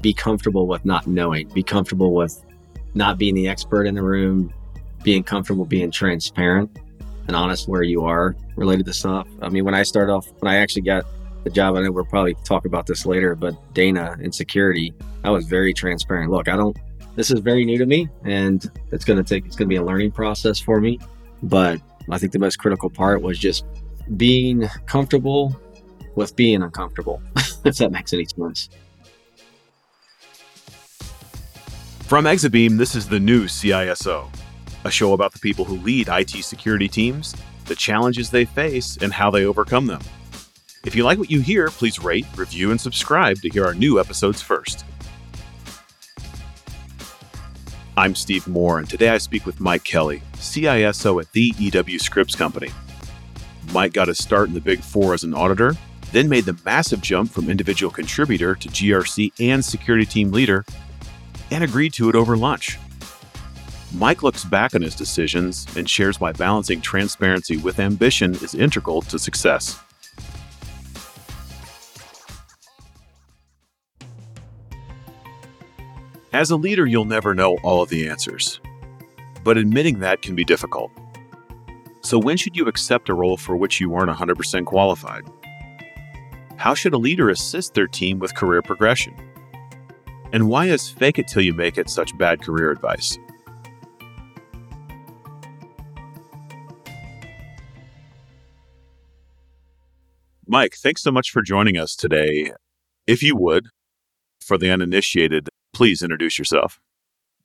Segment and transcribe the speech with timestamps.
[0.00, 2.44] be comfortable with not knowing, be comfortable with
[2.94, 4.52] not being the expert in the room,
[5.02, 6.78] being comfortable being transparent
[7.26, 9.28] and honest where you are related to stuff.
[9.42, 11.04] I mean, when I started off, when I actually got
[11.44, 15.30] the job, I know we'll probably talk about this later, but Dana in security, I
[15.30, 16.30] was very transparent.
[16.30, 16.76] Look, I don't,
[17.14, 19.76] this is very new to me and it's going to take, it's going to be
[19.76, 20.98] a learning process for me.
[21.42, 23.64] But I think the most critical part was just
[24.16, 25.56] being comfortable
[26.14, 27.22] with being uncomfortable,
[27.64, 28.70] if that makes any sense.
[32.06, 34.30] From Exabeam, this is the new CISO,
[34.84, 39.12] a show about the people who lead IT security teams, the challenges they face, and
[39.12, 40.00] how they overcome them.
[40.84, 43.98] If you like what you hear, please rate, review, and subscribe to hear our new
[43.98, 44.84] episodes first.
[47.96, 52.36] I'm Steve Moore, and today I speak with Mike Kelley, CISO at the EW Scripps
[52.36, 52.70] Company.
[53.72, 55.74] Mike got his start in the Big Four as an auditor,
[56.12, 60.64] then made the massive jump from individual contributor to GRC and security team leader
[61.50, 62.78] and agreed to it over lunch.
[63.94, 69.00] Mike looks back on his decisions and shares why balancing transparency with ambition is integral
[69.02, 69.80] to success.
[76.32, 78.60] As a leader, you'll never know all of the answers,
[79.42, 80.90] but admitting that can be difficult.
[82.02, 85.24] So, when should you accept a role for which you aren't 100% qualified?
[86.56, 89.14] How should a leader assist their team with career progression?
[90.36, 93.16] And why is fake it till you make it such bad career advice?
[100.46, 102.52] Mike, thanks so much for joining us today.
[103.06, 103.68] If you would,
[104.42, 106.80] for the uninitiated, please introduce yourself.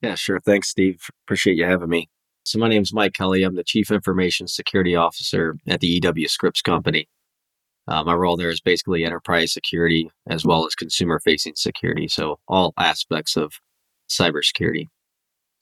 [0.02, 0.42] Yeah, sure.
[0.42, 1.10] Thanks, Steve.
[1.26, 2.10] Appreciate you having me.
[2.44, 3.44] So, my name is Mike Kelley.
[3.44, 7.08] I'm the Chief Information Security Officer at the EW Scripps Company.
[7.88, 12.08] Uh, my role there is basically enterprise security as well as consumer facing security.
[12.08, 13.54] So, all aspects of
[14.10, 14.88] cybersecurity.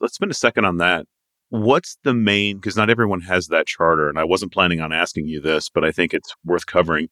[0.01, 1.05] Let's spend a second on that.
[1.49, 5.27] What's the main, because not everyone has that charter, and I wasn't planning on asking
[5.27, 7.09] you this, but I think it's worth covering.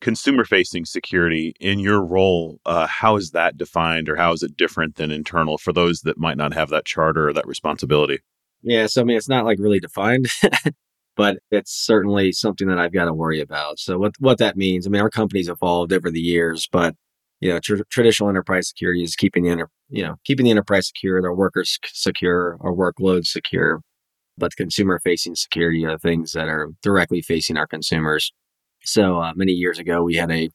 [0.00, 4.56] Consumer facing security in your role, uh, how is that defined or how is it
[4.56, 8.20] different than internal for those that might not have that charter or that responsibility?
[8.62, 10.28] Yeah, so I mean, it's not like really defined.
[11.16, 13.78] but it's certainly something that I've got to worry about.
[13.78, 16.94] So what what that means, I mean, our company's evolved over the years, but
[17.40, 20.88] you know, tr- traditional enterprise security is keeping the enter- you know keeping the enterprise
[20.88, 23.80] secure, their workers secure, our workloads secure.
[24.36, 28.32] But consumer facing security are things that are directly facing our consumers.
[28.84, 30.50] So uh, many years ago, we had a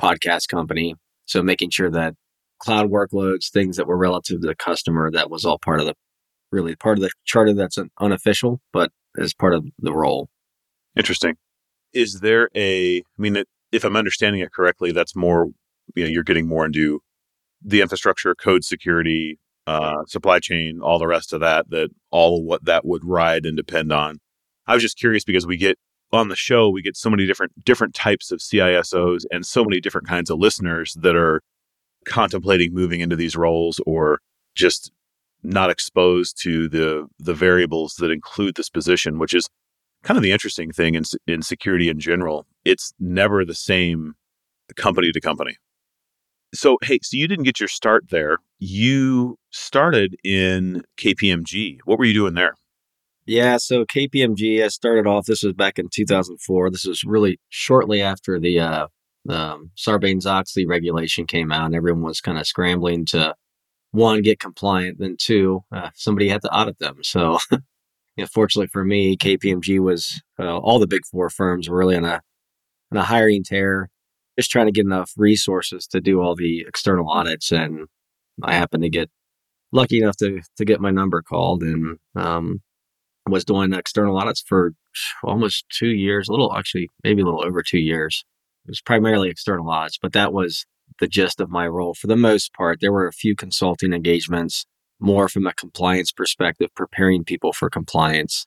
[0.00, 0.94] podcast company.
[1.26, 2.14] So making sure that
[2.60, 5.94] cloud workloads, things that were relative to the customer, that was all part of the
[6.52, 10.28] really part of the charter that's unofficial, but as part of the role.
[10.96, 11.36] Interesting.
[11.92, 15.48] Is there a, I mean, if I'm understanding it correctly, that's more,
[15.94, 17.00] you know, you're getting more into
[17.62, 22.64] the infrastructure, code security, uh, supply chain, all the rest of that, that all what
[22.64, 24.18] that would ride and depend on.
[24.66, 25.78] I was just curious because we get
[26.12, 29.80] on the show, we get so many different different types of CISOs and so many
[29.80, 31.40] different kinds of listeners that are
[32.04, 34.20] contemplating moving into these roles or
[34.54, 34.90] just
[35.42, 39.48] not exposed to the the variables that include this position, which is
[40.02, 42.46] kind of the interesting thing in in security in general.
[42.64, 44.14] It's never the same
[44.76, 45.56] company to company.
[46.54, 48.38] So hey, so you didn't get your start there.
[48.58, 51.78] You started in KPMG.
[51.84, 52.54] What were you doing there?
[53.26, 55.26] Yeah, so KPMG, I started off.
[55.26, 56.70] This was back in 2004.
[56.70, 58.86] This was really shortly after the uh,
[59.28, 63.34] um, Sarbanes Oxley regulation came out, and everyone was kind of scrambling to
[63.92, 66.98] one get compliant, then two uh, somebody had to audit them.
[67.02, 67.58] So, you
[68.18, 72.04] know, fortunately for me, KPMG was uh, all the big four firms were really on
[72.04, 72.20] a
[72.92, 73.88] on a hiring tear,
[74.38, 77.86] just trying to get enough resources to do all the external audits, and
[78.42, 79.10] I happened to get
[79.72, 82.60] lucky enough to to get my number called and um,
[83.26, 84.72] was doing external audits for
[85.22, 88.24] almost two years, a little actually maybe a little over two years.
[88.66, 90.66] It was primarily external audits, but that was
[90.98, 91.94] the gist of my role.
[91.94, 94.66] For the most part, there were a few consulting engagements,
[94.98, 98.46] more from a compliance perspective, preparing people for compliance.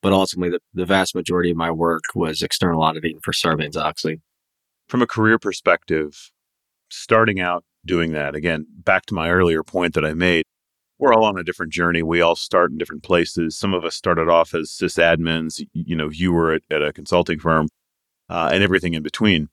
[0.00, 4.20] But ultimately, the, the vast majority of my work was external auditing for Sarbanes Oxley.
[4.88, 6.30] From a career perspective,
[6.90, 10.44] starting out doing that, again, back to my earlier point that I made,
[10.98, 12.02] we're all on a different journey.
[12.02, 13.56] We all start in different places.
[13.56, 15.60] Some of us started off as sysadmins.
[15.72, 17.68] You know, you were at, at a consulting firm
[18.28, 19.48] uh, and everything in between.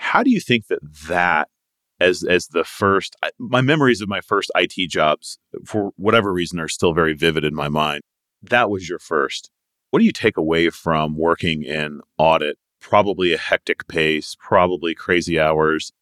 [0.00, 1.48] How do you think that that
[2.00, 6.68] as as the first my memories of my first IT jobs for whatever reason are
[6.68, 8.00] still very vivid in my mind.
[8.42, 9.50] That was your first.
[9.90, 12.56] What do you take away from working in audit?
[12.80, 15.92] Probably a hectic pace, probably crazy hours.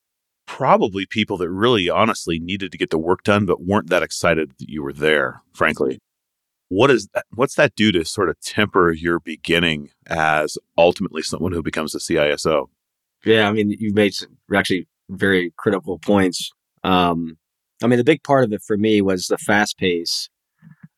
[0.49, 4.51] probably people that really honestly needed to get the work done, but weren't that excited
[4.59, 5.99] that you were there, frankly.
[6.71, 11.53] What is that, what's that do to sort of temper your beginning as ultimately someone
[11.53, 12.69] who becomes a CISO?
[13.25, 16.51] Yeah, I mean, you made some actually very critical points.
[16.85, 17.37] Um,
[17.83, 20.29] I mean, the big part of it for me was the fast pace.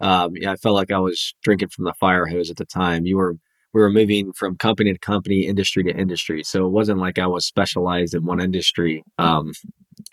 [0.01, 3.07] Um, yeah, I felt like I was drinking from the fire hose at the time.
[3.07, 3.37] You were
[3.75, 7.27] we were moving from company to company, industry to industry, so it wasn't like I
[7.27, 9.05] was specialized in one industry.
[9.19, 9.53] Um,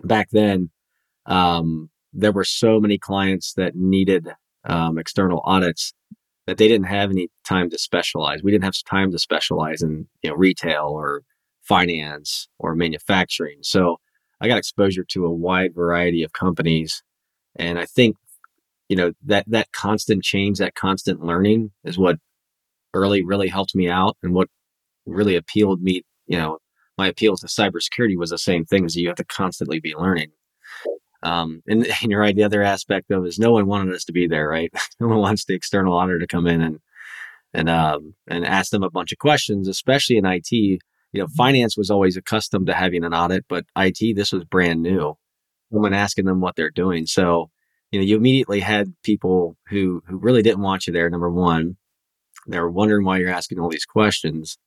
[0.04, 0.69] back then,
[1.25, 4.30] um, there were so many clients that needed
[4.65, 5.94] um, external audits
[6.48, 8.44] that they didn't have any time to specialize.
[8.44, 11.24] We didn't have time to specialize in you know retail or
[11.67, 13.59] finance or manufacturing.
[13.61, 13.99] So
[14.39, 17.03] I got exposure to a wide variety of companies,
[17.55, 18.17] and I think
[18.89, 22.17] you know that that constant change, that constant learning, is what
[22.93, 24.49] early really helped me out, and what
[25.05, 26.03] really appealed me.
[26.27, 26.59] You know,
[26.97, 30.31] my appeal to cybersecurity was the same thing: as you have to constantly be learning.
[31.23, 32.35] Um, and, and you're right.
[32.35, 34.71] The other aspect of is no one wanted us to be there, right?
[34.99, 36.79] no one wants the external auditor to come in and
[37.53, 40.81] and um, and ask them a bunch of questions, especially in IT.
[41.13, 44.81] You know, finance was always accustomed to having an audit, but IT this was brand
[44.81, 45.15] new.
[45.71, 47.50] Someone asking them what they're doing, so
[47.92, 51.09] you know, you immediately had people who who really didn't want you there.
[51.09, 51.77] Number one,
[52.48, 54.57] they were wondering why you're asking all these questions,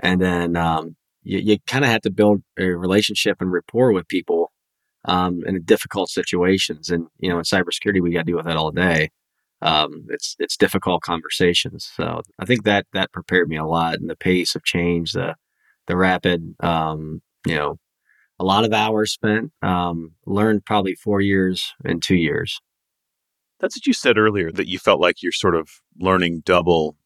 [0.00, 4.08] and then um, you, you kind of had to build a relationship and rapport with
[4.08, 4.52] people
[5.06, 6.90] um, in difficult situations.
[6.90, 9.10] And you know, in cybersecurity, we got to deal with that all day.
[9.62, 11.90] Um, it's it's difficult conversations.
[11.94, 15.36] So I think that that prepared me a lot, and the pace of change, the
[15.86, 17.78] the rapid, um, you know,
[18.38, 19.52] a lot of hours spent.
[19.62, 22.60] Um, learned probably four years and two years.
[23.60, 25.68] That's what you said earlier that you felt like you're sort of
[25.98, 26.96] learning double.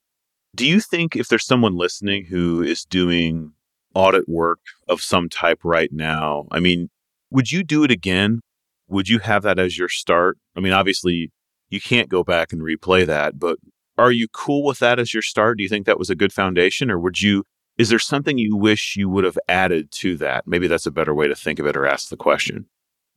[0.55, 3.52] Do you think if there's someone listening who is doing
[3.94, 6.88] audit work of some type right now, I mean,
[7.31, 8.40] would you do it again?
[8.88, 10.38] Would you have that as your start?
[10.56, 11.31] I mean, obviously,
[11.69, 13.58] you can't go back and replay that, but
[13.99, 15.58] are you cool with that as your start?
[15.58, 17.44] Do you think that was a good foundation, or would you?
[17.78, 20.46] Is there something you wish you would have added to that?
[20.46, 22.67] Maybe that's a better way to think of it or ask the question.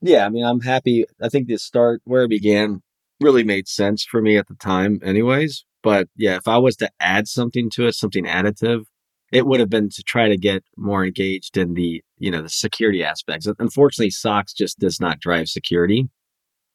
[0.01, 1.05] Yeah, I mean, I'm happy.
[1.21, 2.81] I think the start where it began
[3.19, 5.65] really made sense for me at the time, anyways.
[5.81, 8.83] But yeah, if I was to add something to it, something additive,
[9.31, 12.49] it would have been to try to get more engaged in the you know the
[12.49, 16.09] security aspects unfortunately SOX just does not drive security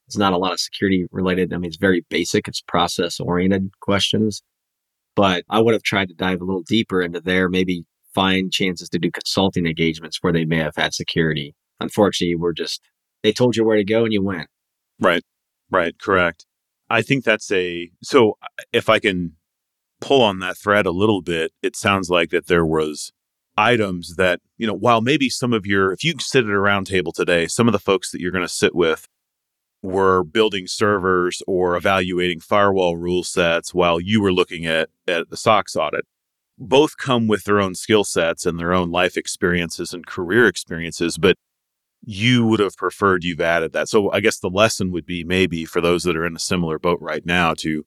[0.07, 3.71] it's not a lot of security related i mean it's very basic it's process oriented
[3.81, 4.43] questions
[5.17, 7.85] but i would have tried to dive a little deeper into there maybe
[8.15, 11.55] find chances to do consulting engagements where they may have had security.
[11.81, 12.81] Unfortunately we're just
[13.23, 14.49] they told you where to go and you went.
[15.01, 15.25] Right.
[15.71, 15.99] Right.
[15.99, 16.47] Correct.
[16.89, 19.33] I think that's a so uh, if i can
[20.01, 23.11] pull on that thread a little bit, it sounds like that there was
[23.57, 26.87] items that, you know, while maybe some of your, if you sit at a round
[26.87, 29.07] table today, some of the folks that you're going to sit with
[29.85, 35.37] were building servers or evaluating firewall rule sets while you were looking at, at the
[35.37, 36.07] SOX audit.
[36.57, 41.19] Both come with their own skill sets and their own life experiences and career experiences,
[41.19, 41.37] but
[42.03, 43.91] you would have preferred you've added that.
[43.91, 46.79] So I guess the lesson would be maybe for those that are in a similar
[46.79, 47.85] boat right now to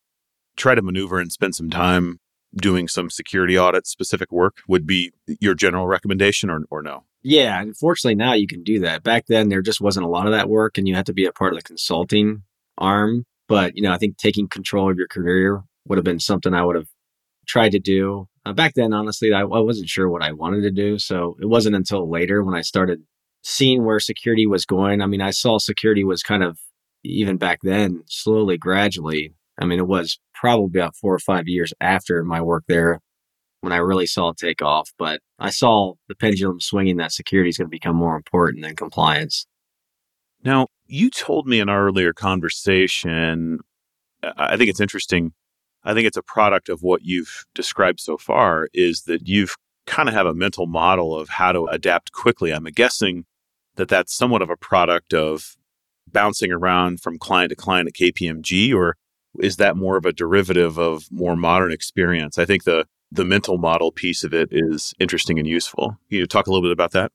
[0.56, 2.20] try to maneuver and spend some time
[2.56, 7.04] doing some security audit specific work would be your general recommendation or, or no?
[7.24, 9.04] Yeah, unfortunately now you can do that.
[9.04, 11.26] Back then there just wasn't a lot of that work and you had to be
[11.26, 12.44] a part of the consulting
[12.78, 13.26] arm.
[13.48, 16.64] But, you know, I think taking control of your career would have been something I
[16.64, 16.90] would have
[17.48, 18.28] tried to do.
[18.46, 21.00] Uh, back then, honestly, I, I wasn't sure what I wanted to do.
[21.00, 23.04] So it wasn't until later when I started
[23.44, 25.02] seeing where security was going.
[25.02, 26.60] I mean, I saw security was kind of,
[27.04, 31.74] even back then, slowly, gradually I mean, it was probably about four or five years
[31.82, 33.00] after my work there
[33.62, 34.92] when I really saw it take off.
[34.98, 38.76] But I saw the pendulum swinging that security is going to become more important than
[38.76, 39.46] compliance.
[40.44, 43.60] Now, you told me in our earlier conversation,
[44.24, 45.34] I think it's interesting.
[45.84, 50.10] I think it's a product of what you've described so far is that you've kind
[50.10, 52.52] of have a mental model of how to adapt quickly.
[52.52, 53.26] I'm guessing
[53.76, 55.56] that that's somewhat of a product of
[56.12, 58.96] bouncing around from client to client at KPMG, or
[59.40, 62.38] is that more of a derivative of more modern experience?
[62.38, 65.98] I think the the mental model piece of it is interesting and useful.
[66.10, 67.12] Can you talk a little bit about that?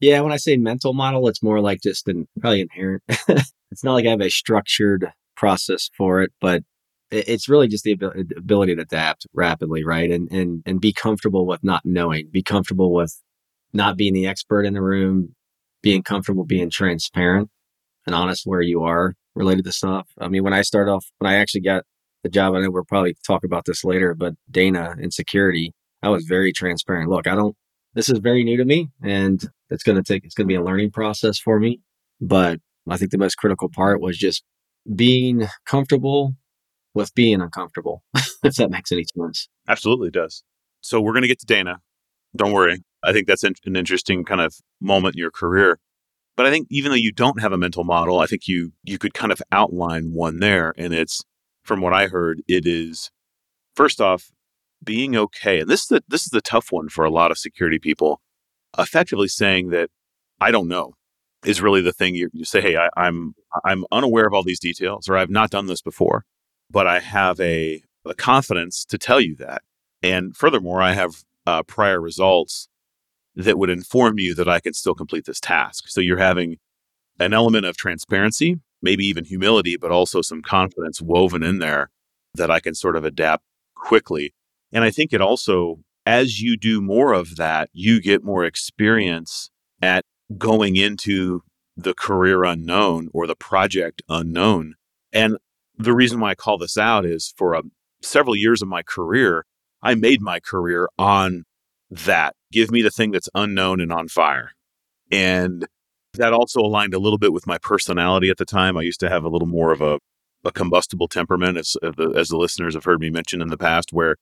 [0.00, 3.02] Yeah, when I say mental model, it's more like just an probably inherent.
[3.08, 6.62] it's not like I have a structured process for it, but
[7.10, 7.92] it's really just the
[8.36, 10.10] ability to adapt rapidly, right?
[10.10, 13.20] And and and be comfortable with not knowing, be comfortable with
[13.72, 15.34] not being the expert in the room,
[15.82, 17.50] being comfortable being transparent
[18.08, 20.08] and honest where you are related to stuff.
[20.18, 21.84] I mean, when I started off, when I actually got
[22.22, 26.08] the job, I know we'll probably talk about this later, but Dana in security, I
[26.08, 27.10] was very transparent.
[27.10, 27.54] Look, I don't,
[27.92, 30.54] this is very new to me and It's going to take, it's going to be
[30.54, 31.80] a learning process for me.
[32.18, 34.42] But I think the most critical part was just
[34.96, 36.34] being comfortable
[36.94, 38.02] with being uncomfortable,
[38.42, 39.50] if that makes any sense.
[39.68, 40.42] Absolutely does.
[40.80, 41.80] So we're going to get to Dana.
[42.34, 42.82] Don't worry.
[43.04, 45.78] I think that's an interesting kind of moment in your career.
[46.38, 48.96] But I think even though you don't have a mental model, I think you you
[48.96, 50.72] could kind of outline one there.
[50.78, 51.24] And it's
[51.64, 53.10] from what I heard, it is
[53.74, 54.30] first off,
[54.84, 55.58] being okay.
[55.58, 58.20] And this is the this is the tough one for a lot of security people.
[58.78, 59.90] Effectively saying that
[60.40, 60.92] I don't know
[61.44, 64.60] is really the thing you, you say, hey, I, I'm I'm unaware of all these
[64.60, 66.24] details, or I've not done this before,
[66.70, 69.62] but I have a, a confidence to tell you that.
[70.04, 72.68] And furthermore, I have uh, prior results
[73.38, 75.84] that would inform you that I can still complete this task.
[75.86, 76.58] So you're having
[77.20, 81.90] an element of transparency, maybe even humility, but also some confidence woven in there
[82.34, 83.44] that I can sort of adapt
[83.76, 84.34] quickly.
[84.72, 89.50] And I think it also, as you do more of that, you get more experience
[89.80, 90.04] at
[90.36, 91.42] going into
[91.76, 94.74] the career unknown or the project unknown.
[95.12, 95.38] And
[95.76, 97.70] the reason why I call this out is for a, um,
[98.02, 99.44] several years of my career,
[99.80, 101.44] I made my career on
[101.90, 102.34] that.
[102.52, 104.52] Give me the thing that's unknown and on fire.
[105.10, 105.66] And
[106.14, 108.76] that also aligned a little bit with my personality at the time.
[108.76, 109.98] I used to have a little more of a,
[110.44, 114.16] a combustible temperament, as, as the listeners have heard me mention in the past, where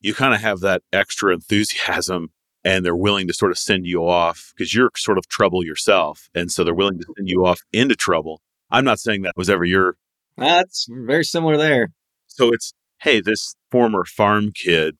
[0.00, 2.30] you kind of have that extra enthusiasm
[2.64, 6.28] and they're willing to sort of send you off because you're sort of trouble yourself.
[6.34, 8.40] And so they're willing to send you off into trouble.
[8.70, 9.96] I'm not saying that was ever your.
[10.36, 11.88] That's very similar there.
[12.26, 14.96] So it's, hey, this former farm kid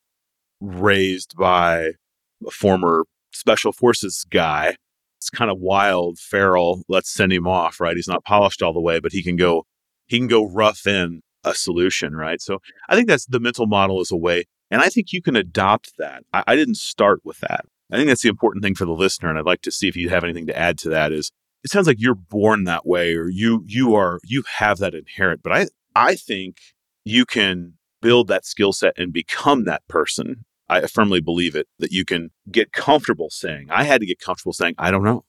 [0.61, 1.93] raised by
[2.47, 4.77] a former special forces guy.
[5.19, 6.83] It's kind of wild, feral.
[6.89, 7.97] Let's send him off, right?
[7.97, 9.65] He's not polished all the way, but he can go,
[10.07, 12.41] he can go rough in a solution, right?
[12.41, 12.59] So
[12.89, 14.45] I think that's the mental model is a way.
[14.71, 16.25] And I think you can adopt that.
[16.33, 17.65] I, I didn't start with that.
[17.93, 19.29] I think that's the important thing for the listener.
[19.29, 21.31] And I'd like to see if you have anything to add to that is
[21.63, 25.43] it sounds like you're born that way or you you are you have that inherent.
[25.43, 26.57] But I I think
[27.05, 31.93] you can build that skill set and become that person I firmly believe it that
[31.93, 35.25] you can get comfortable saying, I had to get comfortable saying, I don't know.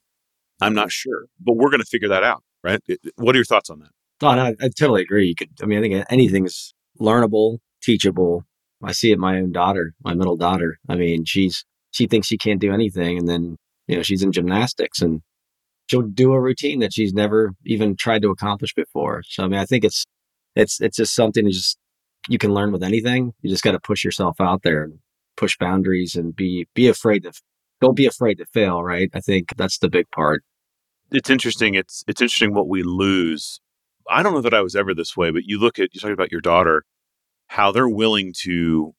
[0.62, 2.44] I'm not sure, but we're going to figure that out.
[2.64, 2.80] Right.
[3.18, 3.90] What are your thoughts on that?
[4.22, 5.28] No, I totally agree.
[5.28, 8.46] You could, I mean, I think anything's learnable, teachable.
[8.82, 10.80] I see it my own daughter, my middle daughter.
[10.88, 13.18] I mean, she's, she thinks she can't do anything.
[13.18, 13.58] And then,
[13.88, 15.22] you know, she's in gymnastics and
[15.88, 19.24] she'll do a routine that she's never even tried to accomplish before.
[19.28, 20.06] So, I mean, I think it's,
[20.56, 21.78] it's, it's just something to just,
[22.30, 23.34] you can learn with anything.
[23.42, 25.00] You just got to push yourself out there and
[25.38, 27.34] push boundaries and be be afraid to
[27.82, 29.10] don't be afraid to fail right?
[29.14, 30.44] I think that's the big part.
[31.12, 33.60] It's interesting it's it's interesting what we lose.
[34.10, 36.12] I don't know that i was ever this way but you look at you talk
[36.12, 36.84] about your daughter
[37.48, 38.94] how they're willing to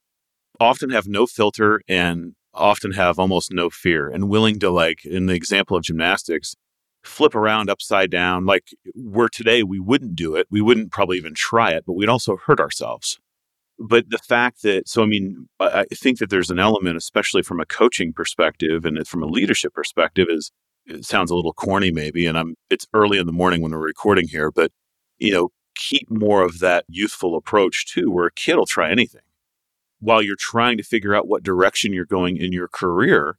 [0.60, 5.26] often have no filter and often have almost no fear and willing to like in
[5.26, 6.54] the example of gymnastics
[7.02, 11.34] flip around upside down like where today we wouldn't do it we wouldn't probably even
[11.34, 13.18] try it but we'd also hurt ourselves
[13.78, 17.60] but the fact that so i mean i think that there's an element especially from
[17.60, 20.52] a coaching perspective and from a leadership perspective is
[20.86, 23.78] it sounds a little corny maybe and i'm it's early in the morning when we're
[23.78, 24.70] recording here but
[25.18, 29.20] you know keep more of that youthful approach too where a kid will try anything.
[30.00, 33.38] While you're trying to figure out what direction you're going in your career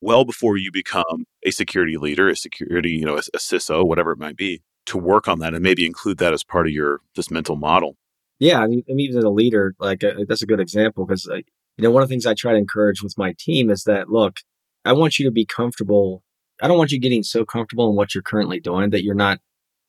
[0.00, 4.12] well before you become a security leader a security you know a, a ciso whatever
[4.12, 7.00] it might be to work on that and maybe include that as part of your
[7.14, 7.96] this mental model
[8.44, 11.36] yeah, I mean, even as a leader, like uh, that's a good example because uh,
[11.36, 11.44] you
[11.78, 14.40] know one of the things I try to encourage with my team is that look,
[14.84, 16.22] I want you to be comfortable.
[16.62, 19.38] I don't want you getting so comfortable in what you're currently doing that you're not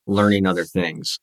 [0.06, 1.18] learning other things.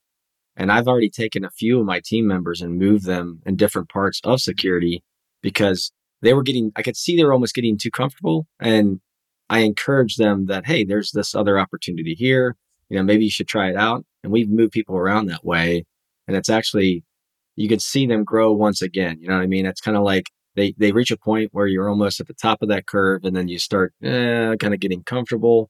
[0.56, 3.90] And I've already taken a few of my team members and moved them in different
[3.90, 5.04] parts of security
[5.42, 8.46] because they were getting, I could see they were almost getting too comfortable.
[8.60, 9.02] And
[9.50, 12.56] I encouraged them that, hey, there's this other opportunity here.
[12.90, 14.06] You know, maybe you should try it out.
[14.24, 15.86] And we've moved people around that way.
[16.28, 17.04] And it's actually
[17.56, 19.18] you can see them grow once again.
[19.20, 19.66] You know what I mean?
[19.66, 22.62] It's kind of like they, they reach a point where you're almost at the top
[22.62, 25.70] of that curve and then you start eh, kind of getting comfortable.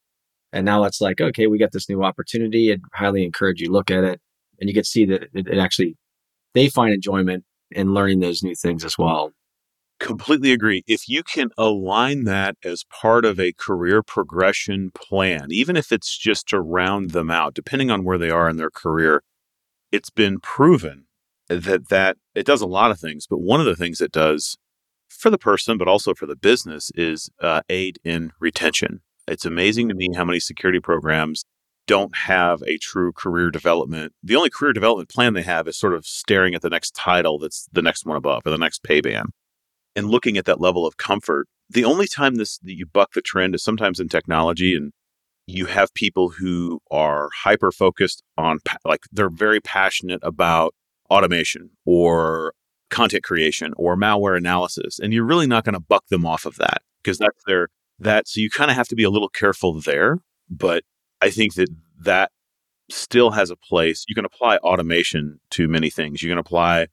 [0.52, 2.72] And now it's like, okay, we got this new opportunity.
[2.72, 4.22] I'd highly encourage you look at it
[4.60, 5.98] and you can see that it, it actually,
[6.54, 9.32] they find enjoyment in learning those new things as well.
[10.00, 10.84] Completely agree.
[10.86, 16.18] If you can align that as part of a career progression plan, even if it's
[16.18, 19.24] just to round them out, depending on where they are in their career,
[19.92, 21.06] it's been proven
[21.58, 24.58] that that it does a lot of things, but one of the things it does
[25.10, 29.02] for the person, but also for the business, is uh, aid in retention.
[29.28, 31.46] It's amazing to me how many security programs
[31.86, 34.14] don't have a true career development.
[34.24, 37.40] The only career development plan they have is sort of staring at the next title
[37.40, 39.30] that's the next one above or the next pay band
[39.96, 43.22] and looking at that level of comfort the only time this that you buck the
[43.22, 44.92] trend is sometimes in technology and
[45.46, 50.74] you have people who are hyper focused on like they're very passionate about
[51.14, 52.54] automation or
[52.90, 56.56] content creation or malware analysis and you're really not going to buck them off of
[56.58, 59.80] that because that's their that so you kind of have to be a little careful
[59.82, 60.84] there but
[61.22, 62.32] i think that that
[62.90, 64.06] still has a place.
[64.08, 66.22] You can apply automation to many things.
[66.22, 66.88] You can apply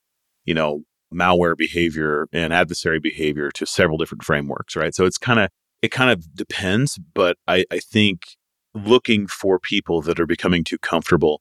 [0.44, 4.94] you know malware behavior and adversary behavior to several different frameworks right?
[4.94, 5.50] So it's kind of
[5.82, 8.36] it kind of depends but i i think
[8.74, 11.40] looking for people that are becoming too comfortable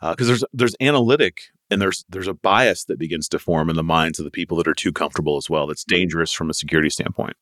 [0.00, 1.38] because uh, there's there's analytic
[1.70, 4.56] and there's there's a bias that begins to form in the minds of the people
[4.56, 7.36] that are too comfortable as well that's dangerous from a security standpoint.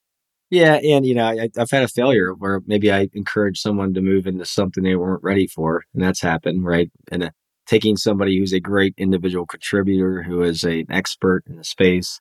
[0.50, 4.00] Yeah and you know I, have had a failure where maybe i encouraged someone to
[4.00, 6.90] move into something they weren't ready for and that's happened right?
[7.10, 7.30] And uh,
[7.66, 12.20] taking somebody who's a great individual contributor who is a, an expert in the space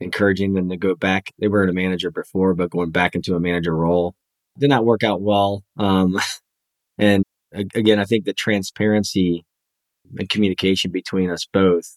[0.00, 3.40] encouraging them to go back they were a manager before but going back into a
[3.40, 4.14] manager role
[4.58, 6.18] did not work out well um,
[6.98, 9.44] and again i think the transparency
[10.18, 11.96] and communication between us both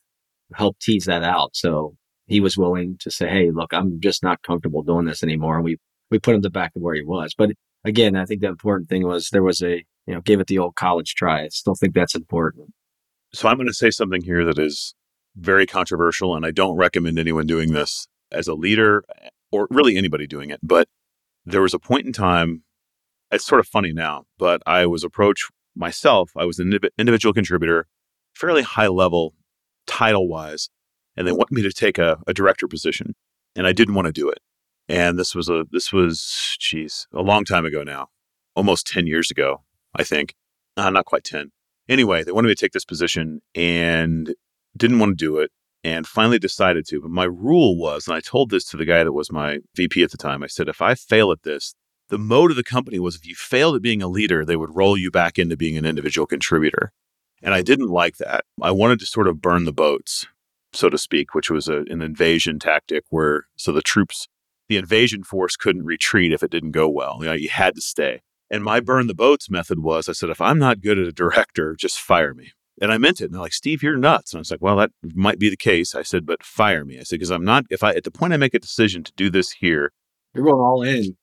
[0.53, 1.55] helped tease that out.
[1.55, 1.95] So
[2.27, 5.55] he was willing to say, Hey, look, I'm just not comfortable doing this anymore.
[5.55, 5.77] And we,
[6.09, 7.33] we put him to back to where he was.
[7.37, 7.51] But
[7.83, 10.59] again, I think the important thing was there was a, you know, give it the
[10.59, 11.43] old college try.
[11.43, 12.69] I still think that's important.
[13.33, 14.95] So I'm going to say something here that is
[15.35, 19.03] very controversial, and I don't recommend anyone doing this as a leader
[19.51, 20.59] or really anybody doing it.
[20.63, 20.87] But
[21.45, 22.63] there was a point in time,
[23.31, 26.31] it's sort of funny now, but I was approached myself.
[26.37, 27.87] I was an individual contributor
[28.35, 29.33] fairly high level
[29.87, 30.69] title wise,
[31.15, 33.15] and they wanted me to take a, a director position,
[33.55, 34.39] and I didn't want to do it.
[34.87, 38.09] And this was a this was geez a long time ago now,
[38.55, 39.63] almost ten years ago,
[39.95, 40.35] I think.
[40.77, 41.51] Uh, not quite ten.
[41.87, 44.35] Anyway, they wanted me to take this position and
[44.77, 45.51] didn't want to do it,
[45.83, 47.01] and finally decided to.
[47.01, 50.03] But my rule was, and I told this to the guy that was my VP
[50.03, 50.43] at the time.
[50.43, 51.73] I said, if I fail at this,
[52.09, 54.75] the mode of the company was if you failed at being a leader, they would
[54.75, 56.91] roll you back into being an individual contributor.
[57.45, 58.43] And I didn't like that.
[58.59, 60.25] I wanted to sort of burn the boats,
[60.73, 64.27] so to speak, which was a, an invasion tactic where so the troops,
[64.67, 67.19] the invasion force couldn't retreat if it didn't go well.
[67.19, 68.23] You know, you had to stay.
[68.49, 71.11] And my burn the boats method was I said, if I'm not good at a
[71.11, 72.51] director, just fire me.
[72.81, 73.25] And I meant it.
[73.25, 74.33] And they're like, Steve, you're nuts.
[74.33, 75.93] And I was like, well, that might be the case.
[75.93, 76.99] I said, but fire me.
[76.99, 79.13] I said, because I'm not, if I, at the point I make a decision to
[79.15, 79.91] do this here,
[80.33, 81.15] you're going all in.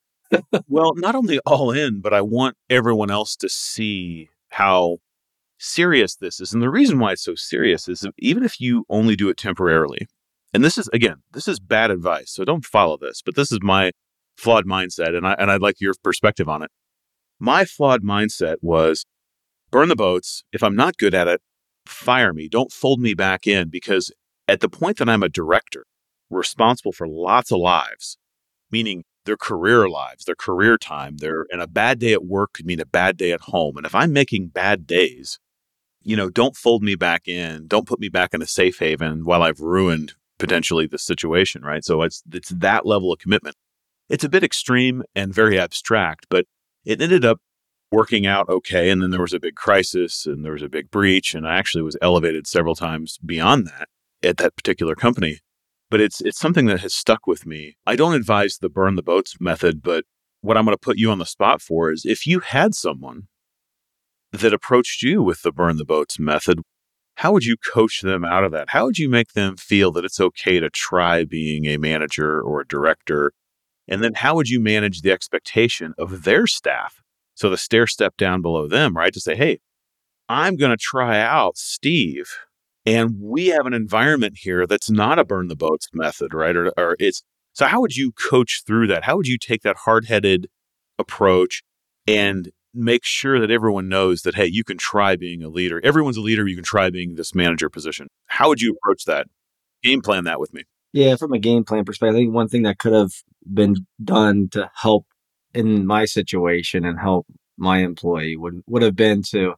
[0.69, 4.99] well, not only all in, but I want everyone else to see how
[5.63, 6.53] serious this is.
[6.53, 10.07] And the reason why it's so serious is even if you only do it temporarily,
[10.53, 13.61] and this is again, this is bad advice, so don't follow this, but this is
[13.63, 13.93] my
[14.37, 16.71] flawed mindset, and I and I'd like your perspective on it.
[17.39, 19.05] My flawed mindset was
[19.71, 20.45] burn the boats.
[20.53, 21.41] If I'm not good at it,
[21.87, 22.49] fire me.
[22.49, 24.13] Don't fold me back in because
[24.49, 25.87] at the point that I'm a director,
[26.31, 28.19] responsible for lots of lives,
[28.71, 32.67] meaning their career lives, their career time, their and a bad day at work could
[32.67, 33.77] mean a bad day at home.
[33.77, 35.39] And if I'm making bad days,
[36.05, 37.67] you know, don't fold me back in.
[37.67, 41.85] Don't put me back in a safe haven while I've ruined potentially the situation, right?
[41.85, 43.57] So it's it's that level of commitment.
[44.09, 46.47] It's a bit extreme and very abstract, but
[46.85, 47.41] it ended up
[47.91, 48.91] working out okay.
[48.91, 51.57] And then there was a big crisis and there was a big breach, and I
[51.57, 53.89] actually was elevated several times beyond that
[54.23, 55.39] at that particular company.
[55.91, 57.77] But it's it's something that has stuck with me.
[57.87, 60.05] I don't advise the burn the boats method, but
[60.41, 63.29] what I'm going to put you on the spot for is if you had someone
[64.33, 66.61] that approached you with the burn the boats method,
[67.17, 68.71] how would you coach them out of that?
[68.71, 72.61] How would you make them feel that it's okay to try being a manager or
[72.61, 73.33] a director?
[73.87, 77.03] And then how would you manage the expectation of their staff?
[77.35, 79.13] So the stair step down below them, right?
[79.13, 79.59] To say, hey,
[80.29, 82.31] I'm going to try out Steve.
[82.85, 86.57] And we have an environment here that's not a burn the boats method, right?
[86.57, 89.05] Or, or it's so how would you coach through that?
[89.05, 90.49] How would you take that hard headed
[90.99, 91.63] approach
[92.07, 95.81] and make sure that everyone knows that hey you can try being a leader.
[95.85, 98.09] Everyone's a leader you can try being this manager position.
[98.27, 99.27] How would you approach that?
[99.83, 100.65] Game plan that with me.
[100.93, 103.13] Yeah from a game plan perspective i think one thing that could have
[103.53, 105.07] been done to help
[105.55, 109.55] in my situation and help my employee would would have been to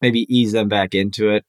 [0.00, 1.44] maybe ease them back into it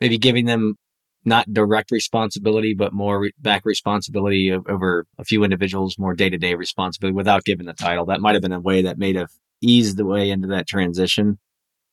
[0.00, 0.76] maybe giving them
[1.24, 7.14] not direct responsibility but more re- back responsibility over a few individuals more day-to-day responsibility
[7.14, 8.06] without giving the title.
[8.06, 9.30] That might have been a way that made have
[9.62, 11.38] ease the way into that transition.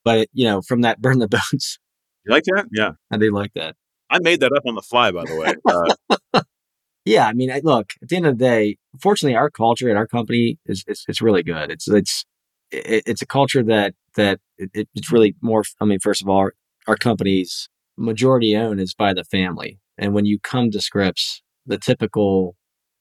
[0.04, 1.80] But you know, from that burn the boats.
[2.26, 2.68] You like that?
[2.72, 3.76] Yeah, I do like that.
[4.10, 6.14] I made that up on the fly, by the way.
[6.34, 6.42] Uh,
[7.06, 7.92] yeah, I mean, I, look.
[8.02, 11.22] At the end of the day, fortunately, our culture at our company is it's, it's
[11.22, 11.72] really good.
[11.72, 12.26] It's it's
[12.72, 15.64] it, it's a culture that that it, it's really more.
[15.80, 16.54] I mean, first of all, our,
[16.88, 21.78] our company's majority owned is by the family, and when you come to Scripps, the
[21.78, 22.56] typical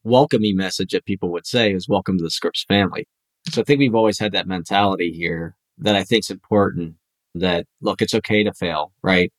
[0.05, 3.07] welcoming message that people would say is welcome to the Scripps family.
[3.51, 6.97] So I think we've always had that mentality here that I think is important
[7.35, 9.33] that look, it's okay to fail, right?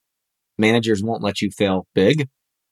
[0.58, 2.28] Managers won't let you fail big,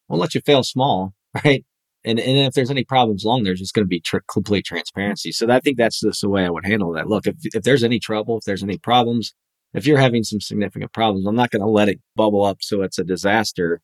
[0.08, 1.14] won't let you fail small,
[1.46, 1.66] right?
[2.04, 5.32] And, and if there's any problems long, there's just going to be tr- complete transparency.
[5.32, 7.08] So I think that's just the way I would handle that.
[7.08, 9.34] Look, if, if there's any trouble, if there's any problems,
[9.74, 12.82] if you're having some significant problems, I'm not going to let it bubble up so
[12.82, 13.82] it's a disaster.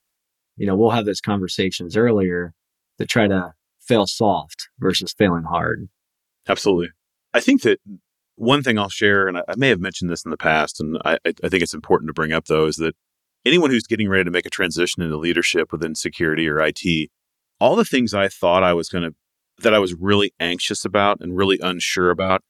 [0.55, 2.53] You know, we'll have those conversations earlier
[2.97, 5.89] to try to fail soft versus failing hard.
[6.47, 6.89] Absolutely.
[7.33, 7.79] I think that
[8.35, 11.17] one thing I'll share, and I, may have mentioned this in the past, and I,
[11.25, 12.95] I think it's important to bring up though, is that
[13.45, 17.09] anyone who's getting ready to make a transition into leadership within security or IT,
[17.59, 19.15] all the things I thought I was going to,
[19.59, 22.41] that I was really anxious about and really unsure about.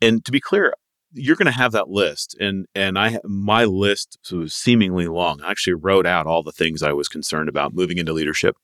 [0.00, 0.74] And to be clear,
[1.14, 5.40] you're going to have that list, and and I my list was seemingly long.
[5.40, 8.56] I actually wrote out all the things I was concerned about moving into leadership.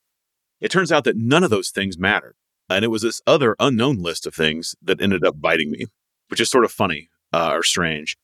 [0.61, 2.35] It turns out that none of those things mattered,
[2.71, 5.87] and it was this other unknown list of things that ended up biting me,
[6.29, 8.17] which is sort of funny uh, or strange.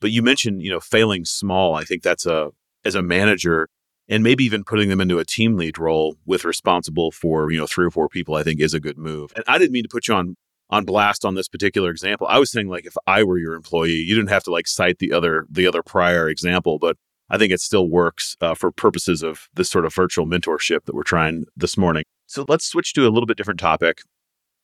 [0.00, 1.74] But you mentioned, you know, failing small.
[1.74, 2.50] I think that's a
[2.84, 3.68] as a manager
[4.10, 7.66] and maybe even putting them into a team lead role with responsible for you know
[7.66, 9.88] three or four people i think is a good move and i didn't mean to
[9.88, 10.36] put you on
[10.70, 13.92] on blast on this particular example i was saying like if i were your employee
[13.92, 16.96] you didn't have to like cite the other the other prior example but
[17.28, 20.94] i think it still works uh, for purposes of this sort of virtual mentorship that
[20.94, 24.02] we're trying this morning so let's switch to a little bit different topic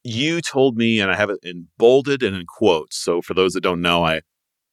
[0.03, 3.53] you told me and i have it in bolded and in quotes so for those
[3.53, 4.21] that don't know i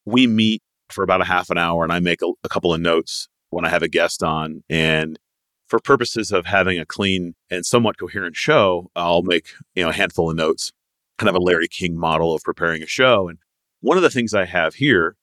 [0.05, 2.79] we meet for about a half an hour and i make a, a couple of
[2.79, 4.63] notes when I have a guest on.
[4.69, 5.19] And
[5.67, 9.93] for purposes of having a clean and somewhat coherent show, I'll make you know a
[9.93, 10.71] handful of notes,
[11.17, 13.29] kind of a Larry King model of preparing a show.
[13.29, 13.37] And
[13.81, 15.15] one of the things I have here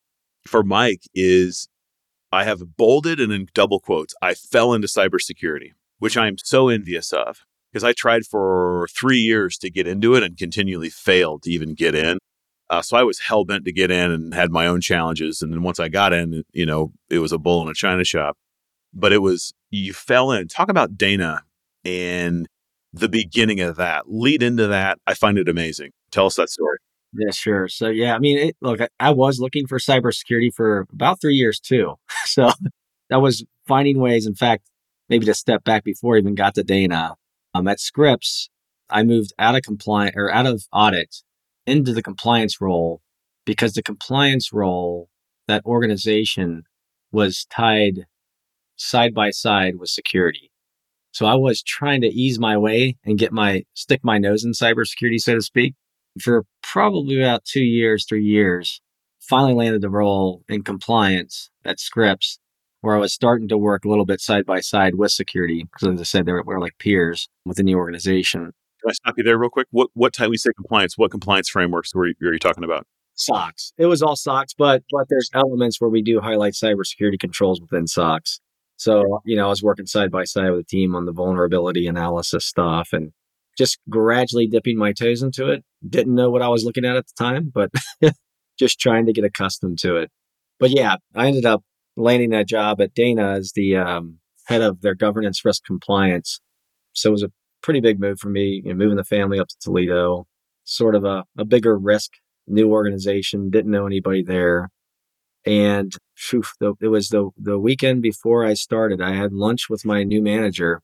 [0.46, 1.68] for Mike is
[2.32, 7.12] I have bolded and in double quotes, I fell into cybersecurity, which I'm so envious
[7.12, 11.50] of because I tried for three years to get into it and continually failed to
[11.50, 12.18] even get in.
[12.68, 15.42] Uh, so I was hell bent to get in and had my own challenges.
[15.42, 18.04] And then once I got in, you know, it was a bull in a china
[18.04, 18.36] shop.
[18.92, 20.48] But it was, you fell in.
[20.48, 21.42] Talk about Dana
[21.84, 22.48] and
[22.92, 24.04] the beginning of that.
[24.08, 24.98] Lead into that.
[25.06, 25.92] I find it amazing.
[26.10, 26.78] Tell us that story.
[27.12, 27.66] Yeah, sure.
[27.68, 31.58] So, yeah, I mean, it, look, I, was looking for cybersecurity for about three years
[31.58, 31.94] too.
[32.24, 32.50] so
[33.08, 34.26] that was finding ways.
[34.26, 34.68] In fact,
[35.08, 37.16] maybe to step back before I even got to Dana,
[37.54, 38.48] um, at Scripps,
[38.88, 41.16] I moved out of compliance or out of audit
[41.66, 43.00] into the compliance role
[43.44, 45.08] because the compliance role,
[45.48, 46.64] that organization
[47.12, 48.06] was tied
[48.76, 50.50] side by side with security.
[51.12, 54.52] So I was trying to ease my way and get my stick my nose in
[54.52, 55.74] cybersecurity, so to speak,
[56.20, 58.80] for probably about two years, three years.
[59.20, 62.39] Finally landed the role in compliance at Scripps,
[62.80, 65.64] where I was starting to work a little bit side by side with security.
[65.64, 68.52] Because as I said, they were, were like peers within the organization.
[68.80, 69.66] Can I stop you there real quick?
[69.70, 70.96] What what time we say compliance?
[70.96, 72.86] What compliance frameworks were you, were you talking about?
[73.14, 73.72] SOX.
[73.76, 77.86] It was all SOX, but but there's elements where we do highlight cybersecurity controls within
[77.86, 78.40] SOX.
[78.76, 81.86] So you know, I was working side by side with the team on the vulnerability
[81.86, 83.12] analysis stuff, and
[83.58, 85.62] just gradually dipping my toes into it.
[85.86, 87.70] Didn't know what I was looking at at the time, but
[88.58, 90.10] just trying to get accustomed to it.
[90.58, 91.62] But yeah, I ended up
[92.00, 96.40] landing that job at Dana as the um, head of their governance risk compliance.
[96.92, 97.32] So it was a
[97.62, 100.26] pretty big move for me, you know, moving the family up to Toledo,
[100.64, 102.12] sort of a, a bigger risk,
[102.46, 104.70] new organization, didn't know anybody there.
[105.46, 105.94] And
[106.32, 109.00] the, it was the, the weekend before I started.
[109.00, 110.82] I had lunch with my new manager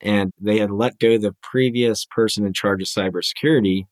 [0.00, 3.84] and they had let go the previous person in charge of cybersecurity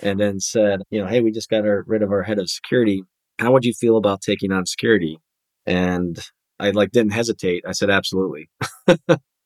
[0.00, 2.50] and then said, you know, hey, we just got our, rid of our head of
[2.50, 3.02] security.
[3.38, 5.18] How would you feel about taking on security?
[5.66, 6.18] And
[6.58, 7.64] I like didn't hesitate.
[7.66, 8.50] I said, absolutely.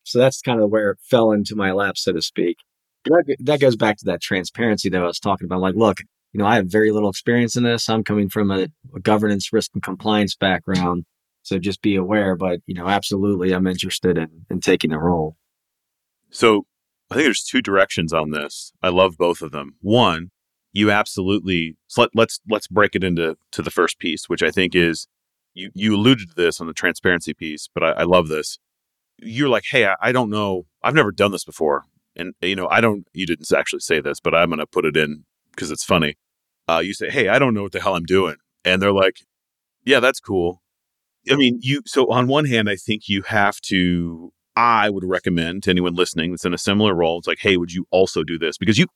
[0.06, 2.58] So that's kind of where it fell into my lap, so to speak.
[3.06, 5.60] That, that goes back to that transparency that I was talking about.
[5.60, 5.98] Like, look,
[6.32, 7.88] you know, I have very little experience in this.
[7.88, 11.04] I'm coming from a, a governance, risk, and compliance background.
[11.42, 12.36] So just be aware.
[12.36, 15.36] But, you know, absolutely, I'm interested in, in taking the role.
[16.30, 16.66] So
[17.10, 18.72] I think there's two directions on this.
[18.82, 19.74] I love both of them.
[19.80, 20.30] One,
[20.72, 24.50] you absolutely so let, let's let's break it into to the first piece, which I
[24.50, 25.08] think is
[25.56, 28.58] you you alluded to this on the transparency piece, but I, I love this
[29.18, 32.68] you're like, hey, I, I don't know, I've never done this before, and you know,
[32.68, 33.06] I don't.
[33.12, 36.16] You didn't actually say this, but I'm going to put it in because it's funny.
[36.68, 39.20] Uh, you say, hey, I don't know what the hell I'm doing, and they're like,
[39.84, 40.62] yeah, that's cool.
[41.30, 41.82] I mean, you.
[41.86, 44.32] So on one hand, I think you have to.
[44.58, 47.18] I would recommend to anyone listening that's in a similar role.
[47.18, 48.56] It's like, hey, would you also do this?
[48.56, 48.86] Because you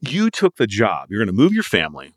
[0.00, 1.08] you took the job.
[1.10, 2.14] You're going to move your family.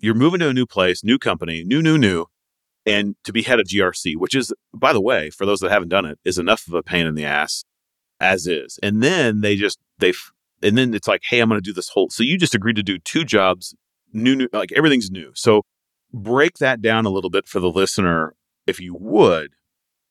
[0.00, 2.26] You're moving to a new place, new company, new, new, new
[2.88, 5.90] and to be head of GRC, which is, by the way, for those that haven't
[5.90, 7.64] done it, is enough of a pain in the ass
[8.20, 8.78] as is.
[8.82, 10.12] And then they just they
[10.62, 12.08] and then it's like, hey, I'm going to do this whole.
[12.10, 13.74] So you just agreed to do two jobs,
[14.12, 15.30] new, new, like everything's new.
[15.34, 15.62] So
[16.12, 18.34] break that down a little bit for the listener,
[18.66, 19.52] if you would.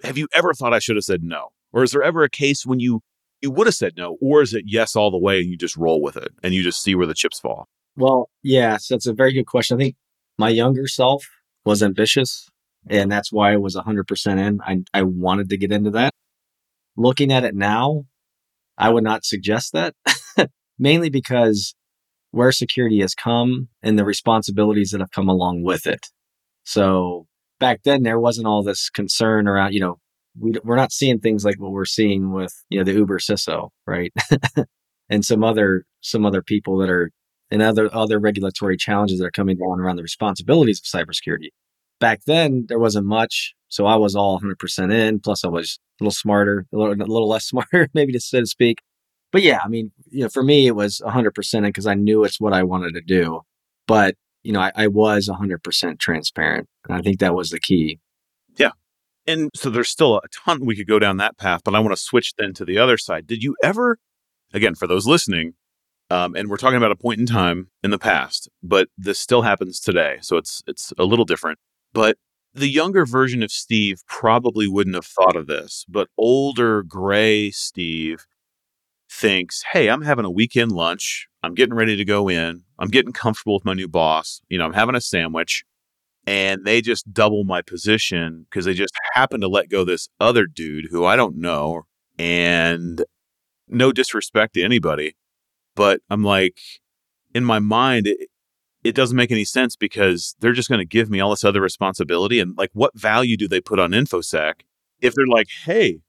[0.03, 2.65] Have you ever thought I should have said no, or is there ever a case
[2.65, 3.01] when you
[3.41, 5.75] you would have said no, or is it yes all the way and you just
[5.75, 7.67] roll with it and you just see where the chips fall?
[7.95, 9.77] Well, yes, that's a very good question.
[9.77, 9.95] I think
[10.37, 11.27] my younger self
[11.65, 12.47] was ambitious,
[12.89, 14.59] and that's why I was 100% in.
[14.61, 16.13] I, I wanted to get into that.
[16.95, 18.05] Looking at it now,
[18.77, 19.95] I would not suggest that,
[20.79, 21.75] mainly because
[22.31, 26.07] where security has come and the responsibilities that have come along with it.
[26.63, 27.27] So
[27.59, 29.99] back then, there wasn't all this concern around, you know,
[30.39, 33.69] we, we're not seeing things like what we're seeing with, you know, the Uber CISO,
[33.87, 34.13] right?
[35.09, 37.11] and some other, some other people that are,
[37.49, 41.49] and other, other regulatory challenges that are coming down around the responsibilities of cybersecurity.
[41.99, 43.53] Back then, there wasn't much.
[43.69, 45.19] So I was all 100% in.
[45.19, 48.39] Plus, I was a little smarter, a little, a little less smarter, maybe to so
[48.39, 48.79] to speak.
[49.31, 52.23] But yeah, I mean, you know, for me, it was 100% in because I knew
[52.23, 53.41] it's what I wanted to do.
[53.87, 56.67] But, you know, I, I was 100% transparent.
[56.87, 57.99] And I think that was the key.
[58.55, 58.71] Yeah.
[59.25, 61.95] And so there's still a ton we could go down that path, but I want
[61.95, 63.27] to switch then to the other side.
[63.27, 63.97] Did you ever,
[64.53, 65.53] again, for those listening,
[66.09, 69.41] um, and we're talking about a point in time in the past, but this still
[69.41, 71.59] happens today, so it's it's a little different.
[71.93, 72.17] But
[72.53, 78.25] the younger version of Steve probably wouldn't have thought of this, but older gray Steve
[79.11, 81.27] thinks, "Hey, I'm having a weekend lunch.
[81.43, 82.63] I'm getting ready to go in.
[82.79, 84.41] I'm getting comfortable with my new boss.
[84.49, 85.65] You know, I'm having a sandwich."
[86.27, 90.45] and they just double my position because they just happen to let go this other
[90.45, 91.83] dude who I don't know.
[92.19, 93.03] And
[93.67, 95.15] no disrespect to anybody,
[95.75, 96.59] but I'm like,
[97.33, 98.09] in my mind,
[98.87, 101.61] it doesn't make any sense because they're just going to give me all this other
[101.61, 102.39] responsibility.
[102.39, 104.61] And like, what value do they put on InfoSec
[104.99, 105.99] if they're like, hey,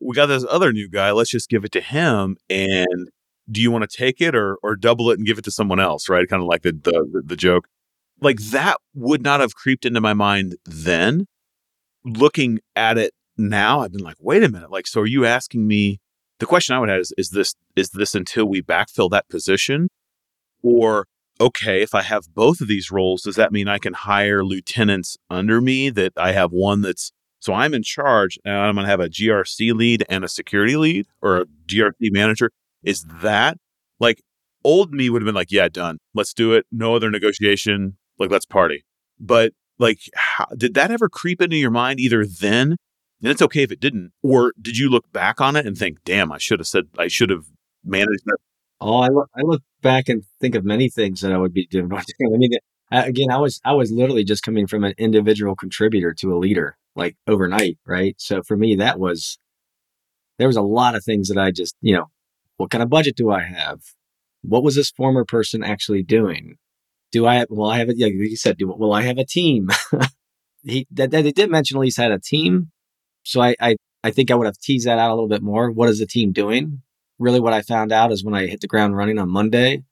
[0.00, 2.36] we got this other new guy, let's just give it to him.
[2.48, 3.10] And
[3.50, 5.80] do you want to take it or or double it and give it to someone
[5.80, 6.08] else?
[6.08, 7.68] Right, kind of like the the, the joke
[8.20, 11.26] like that would not have creeped into my mind then.
[12.04, 14.70] Looking at it now, I've been like, wait a minute.
[14.70, 16.00] Like, so are you asking me?
[16.38, 19.88] The question I would have is, is this is this until we backfill that position?
[20.62, 21.06] Or
[21.40, 25.16] okay, if I have both of these roles, does that mean I can hire lieutenants
[25.30, 28.90] under me that I have one that's so I'm in charge and I'm going to
[28.90, 32.50] have a GRC lead and a security lead or a GRC manager?
[32.82, 33.58] Is that
[34.00, 34.22] like
[34.64, 35.98] old me would have been like, yeah, done.
[36.14, 36.66] Let's do it.
[36.72, 38.84] No other negotiation like let's party.
[39.20, 42.76] But like, how, did that ever creep into your mind either then?
[43.22, 44.12] And it's okay if it didn't.
[44.22, 47.08] Or did you look back on it and think, damn, I should have said, I
[47.08, 47.46] should have
[47.84, 48.38] managed that?
[48.80, 51.66] Oh, I look, I look back and think of many things that I would be
[51.66, 51.90] doing.
[51.92, 52.52] I mean,
[52.90, 56.76] again, I was, I was literally just coming from an individual contributor to a leader
[56.94, 57.78] like overnight.
[57.86, 58.14] Right.
[58.18, 59.38] So for me, that was,
[60.38, 62.06] there was a lot of things that I just, you know,
[62.58, 63.80] what kind of budget do I have?
[64.42, 66.56] What was this former person actually doing?
[67.12, 67.96] do I well, I have it?
[67.96, 69.68] Yeah, he said, do, will I have a team?
[70.62, 72.70] he, that, that, they did mention at least had a team.
[73.22, 75.70] So I, I, I think I would have teased that out a little bit more.
[75.70, 76.82] What is the team doing?
[77.18, 79.82] Really what I found out is when I hit the ground running on Monday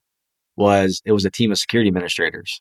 [0.56, 2.60] was it was a team of security administrators,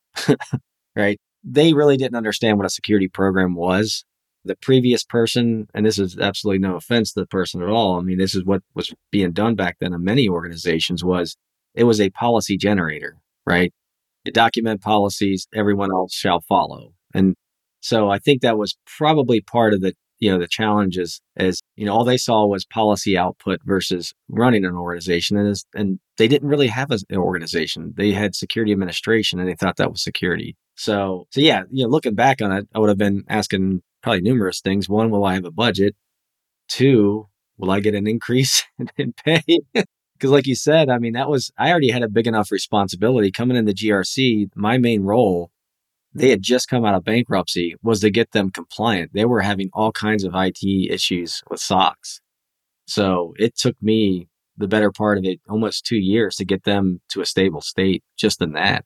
[0.95, 1.19] right?
[1.43, 4.05] They really didn't understand what a security program was.
[4.45, 7.97] The previous person, and this is absolutely no offense to the person at all.
[7.97, 11.37] I mean, this is what was being done back then in many organizations was
[11.75, 13.73] it was a policy generator, right?
[14.25, 16.93] you document policies, everyone else shall follow.
[17.13, 17.35] And
[17.81, 21.85] so I think that was probably part of the you know the challenges is you
[21.85, 26.49] know all they saw was policy output versus running an organization and and they didn't
[26.49, 27.93] really have an organization.
[27.97, 30.55] They had security administration and they thought that was security.
[30.75, 34.21] So so yeah you know looking back on it i would have been asking probably
[34.21, 34.89] numerous things.
[34.89, 35.95] One will i have a budget?
[36.67, 38.63] Two will i get an increase
[38.97, 39.43] in pay?
[40.15, 43.29] Because like you said i mean that was i already had a big enough responsibility.
[43.31, 45.51] Coming in the grc my main role
[46.13, 49.69] they had just come out of bankruptcy was to get them compliant they were having
[49.73, 52.21] all kinds of it issues with SOX.
[52.85, 57.01] so it took me the better part of it almost two years to get them
[57.09, 58.85] to a stable state just in that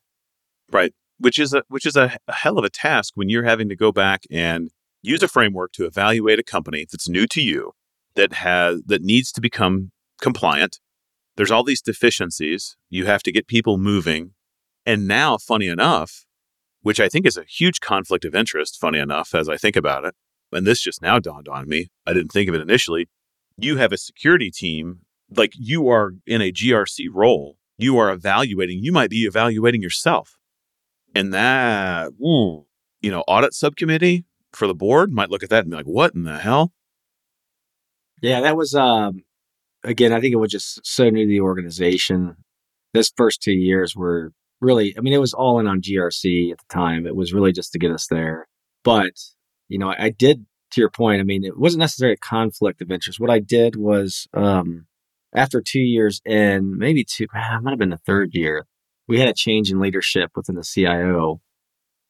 [0.70, 3.68] right which is a which is a, a hell of a task when you're having
[3.68, 4.70] to go back and
[5.02, 7.72] use a framework to evaluate a company that's new to you
[8.14, 10.78] that has that needs to become compliant
[11.38, 12.76] there's all these deficiencies.
[12.90, 14.32] You have to get people moving.
[14.84, 16.24] And now, funny enough,
[16.82, 20.04] which I think is a huge conflict of interest, funny enough, as I think about
[20.04, 20.14] it,
[20.52, 21.88] and this just now dawned on me.
[22.06, 23.08] I didn't think of it initially.
[23.56, 25.00] You have a security team,
[25.34, 27.56] like you are in a GRC role.
[27.76, 30.36] You are evaluating, you might be evaluating yourself.
[31.14, 32.66] And that, ooh,
[33.00, 36.14] you know, audit subcommittee for the board might look at that and be like, what
[36.14, 36.72] in the hell?
[38.20, 39.22] Yeah, that was um
[39.84, 42.36] again, I think it was just so new to the organization.
[42.94, 46.58] this first two years were really, I mean, it was all in on GRC at
[46.58, 47.06] the time.
[47.06, 48.48] It was really just to get us there.
[48.84, 49.12] But,
[49.68, 52.82] you know, I, I did, to your point, I mean, it wasn't necessarily a conflict
[52.82, 53.20] of interest.
[53.20, 54.86] What I did was, um,
[55.34, 58.66] after two years in, maybe two, ah, it might have been the third year,
[59.06, 61.40] we had a change in leadership within the CIO.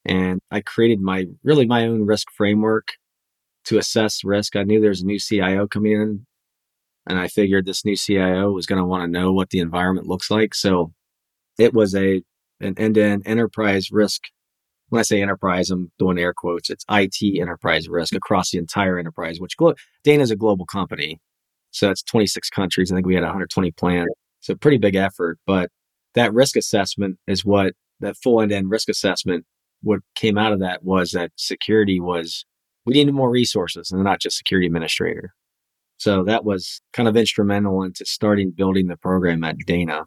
[0.05, 2.93] And I created my really my own risk framework
[3.65, 4.55] to assess risk.
[4.55, 6.25] I knew there was a new CIO coming in,
[7.07, 10.07] and I figured this new CIO was going to want to know what the environment
[10.07, 10.55] looks like.
[10.55, 10.93] So
[11.57, 12.23] it was a
[12.59, 14.23] an end-to-end enterprise risk.
[14.89, 16.69] When I say enterprise, I'm doing air quotes.
[16.69, 21.19] It's IT enterprise risk across the entire enterprise, which glo- Dana is a global company.
[21.71, 22.91] So it's 26 countries.
[22.91, 24.13] I think we had 120 plants.
[24.39, 25.37] So pretty big effort.
[25.45, 25.69] But
[26.15, 29.45] that risk assessment is what that full end-to-end risk assessment.
[29.81, 32.45] What came out of that was that security was
[32.85, 35.33] we needed more resources and not just security administrator.
[35.97, 40.05] So that was kind of instrumental into starting building the program at Dana.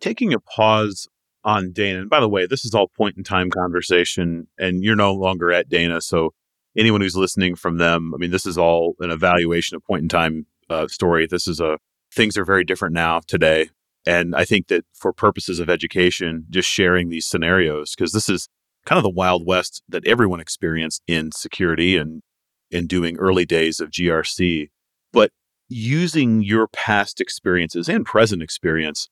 [0.00, 1.08] Taking a pause
[1.44, 4.96] on Dana, and by the way, this is all point in time conversation, and you're
[4.96, 6.00] no longer at Dana.
[6.00, 6.34] So
[6.76, 10.08] anyone who's listening from them, I mean, this is all an evaluation of point in
[10.08, 11.26] time uh, story.
[11.26, 11.78] This is a
[12.12, 13.70] things are very different now today.
[14.06, 18.48] And I think that for purposes of education, just sharing these scenarios, because this is
[18.86, 22.22] kind of the wild west that everyone experienced in security and
[22.70, 24.70] in doing early days of GRC.
[25.12, 25.30] But
[25.68, 29.08] using your past experiences and present experience,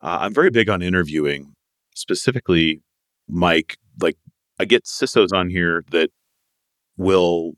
[0.00, 1.54] uh, I'm very big on interviewing,
[1.98, 2.82] specifically,
[3.28, 3.76] Mike.
[4.00, 4.16] Like,
[4.58, 6.10] I get CISOs on here that
[6.96, 7.52] will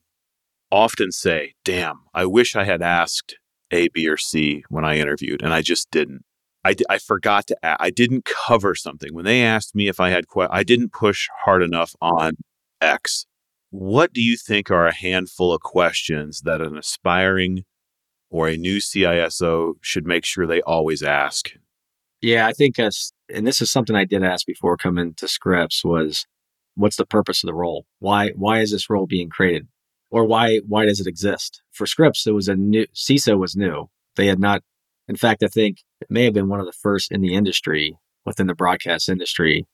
[0.71, 3.37] often say, Damn, I wish I had asked
[3.71, 6.25] A, B, or C when I interviewed, and I just didn't.
[6.65, 9.15] I, I forgot to add, I didn't cover something.
[9.15, 12.35] When they asked me if I had, que- I didn't push hard enough on
[12.81, 13.27] X.
[13.71, 17.65] What do you think are a handful of questions that an aspiring
[18.29, 21.51] or a new CISO should make sure they always ask?
[22.21, 25.29] Yeah, I think uh, as, and this is something I did ask before coming to
[25.29, 26.27] Scripps was,
[26.75, 27.87] what's the purpose of the role?
[27.99, 29.69] Why, why is this role being created?
[30.11, 31.63] Or why, why does it exist?
[31.73, 33.89] For Scripps, it was a new, CISO was new.
[34.17, 34.63] They had not
[35.11, 37.99] in fact, I think it may have been one of the first in the industry
[38.25, 39.67] within the broadcast industry.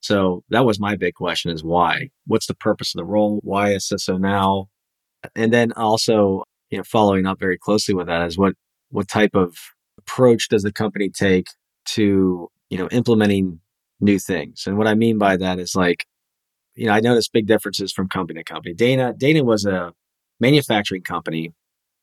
[0.00, 2.10] So that was my big question is why?
[2.26, 3.40] What's the purpose of the role?
[3.42, 4.68] Why is CISO now?
[5.34, 8.56] And then also, you know, following up very closely with that is what
[8.90, 9.56] what type of
[9.96, 11.46] approach does the company take
[11.86, 13.60] to, you know, implementing
[14.00, 14.64] new things?
[14.66, 16.06] And what I mean by that is like,
[16.74, 18.74] you know, I noticed big differences from company to company.
[18.74, 19.92] Dana, Dana was a
[20.40, 21.52] manufacturing company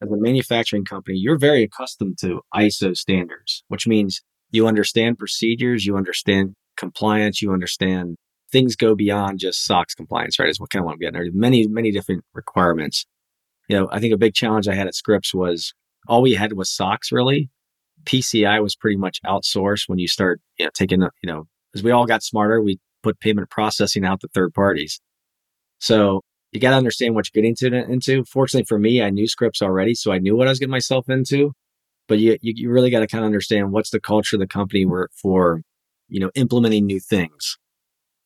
[0.01, 5.85] as a manufacturing company, you're very accustomed to ISO standards, which means you understand procedures,
[5.85, 8.17] you understand compliance, you understand
[8.51, 10.49] things go beyond just SOX compliance, right?
[10.49, 11.13] Is what kind of what I'm getting.
[11.13, 13.05] There many, many different requirements.
[13.69, 15.73] You know, I think a big challenge I had at Scripps was
[16.07, 17.49] all we had was SOX really.
[18.05, 21.91] PCI was pretty much outsourced when you start, you know, taking, you know, as we
[21.91, 24.99] all got smarter, we put payment processing out to third parties.
[25.79, 28.23] So you got to understand what you're getting to, into.
[28.25, 31.09] Fortunately for me, I knew Scripps already, so I knew what I was getting myself
[31.09, 31.53] into.
[32.07, 34.47] But you, you, you really got to kind of understand what's the culture of the
[34.47, 34.85] company
[35.21, 35.61] for,
[36.09, 37.57] you know, implementing new things.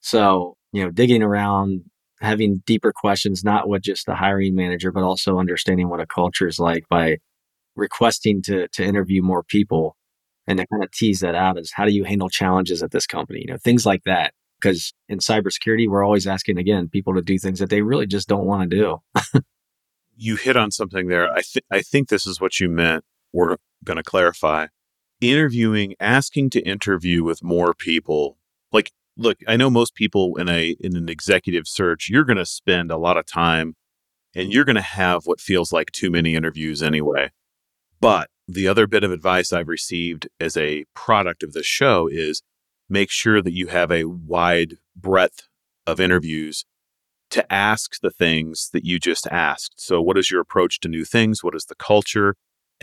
[0.02, 1.84] So, you know, digging around,
[2.20, 6.48] having deeper questions, not with just the hiring manager, but also understanding what a culture
[6.48, 7.18] is like by
[7.76, 9.96] requesting to, to interview more people
[10.48, 13.08] and to kind of tease that out is how do you handle challenges at this
[13.08, 13.42] company?
[13.42, 17.38] You know, things like that because in cybersecurity, we're always asking again people to do
[17.38, 19.42] things that they really just don't want to do.
[20.16, 21.32] you hit on something there.
[21.32, 23.04] I think I think this is what you meant.
[23.34, 24.68] We're going to clarify.
[25.22, 28.38] Interviewing, asking to interview with more people.
[28.72, 32.46] Like, look, I know most people in a in an executive search, you're going to
[32.46, 33.76] spend a lot of time,
[34.36, 37.32] and you're going to have what feels like too many interviews anyway.
[38.06, 42.44] But the other bit of advice I've received as a product of the show is
[42.88, 45.48] make sure that you have a wide breadth
[45.88, 46.66] of interviews
[47.32, 49.82] to ask the things that you just asked.
[49.82, 51.44] So, what is your approach to new things?
[51.44, 52.36] What is the culture?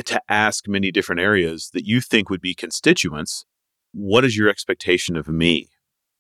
[0.04, 3.44] To ask many different areas that you think would be constituents.
[3.92, 5.68] What is your expectation of me?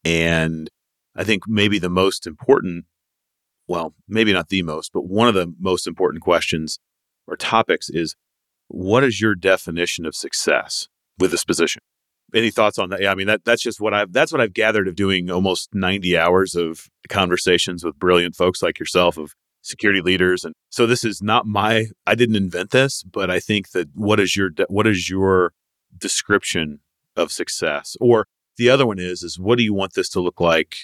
[0.04, 0.70] And
[1.16, 2.84] I think maybe the most important,
[3.66, 6.78] well, maybe not the most, but one of the most important questions
[7.26, 8.14] or topics is
[8.72, 11.82] what is your definition of success with this position?
[12.34, 13.00] any thoughts on that?
[13.00, 15.74] Yeah, I mean that that's just what I've that's what I've gathered of doing almost
[15.74, 21.04] 90 hours of conversations with brilliant folks like yourself of security leaders and so this
[21.04, 24.86] is not my I didn't invent this, but I think that what is your what
[24.86, 25.52] is your
[25.96, 26.80] description
[27.16, 27.96] of success?
[28.00, 30.76] Or the other one is is what do you want this to look like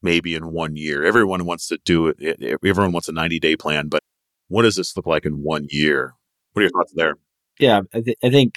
[0.00, 1.04] maybe in 1 year?
[1.04, 4.00] Everyone wants to do it everyone wants a 90-day plan, but
[4.48, 6.14] what does this look like in 1 year?
[6.58, 7.14] What are your thoughts there?
[7.60, 8.54] Yeah, I, th- I think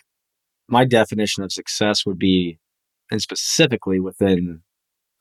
[0.67, 2.57] my definition of success would be
[3.11, 4.63] and specifically within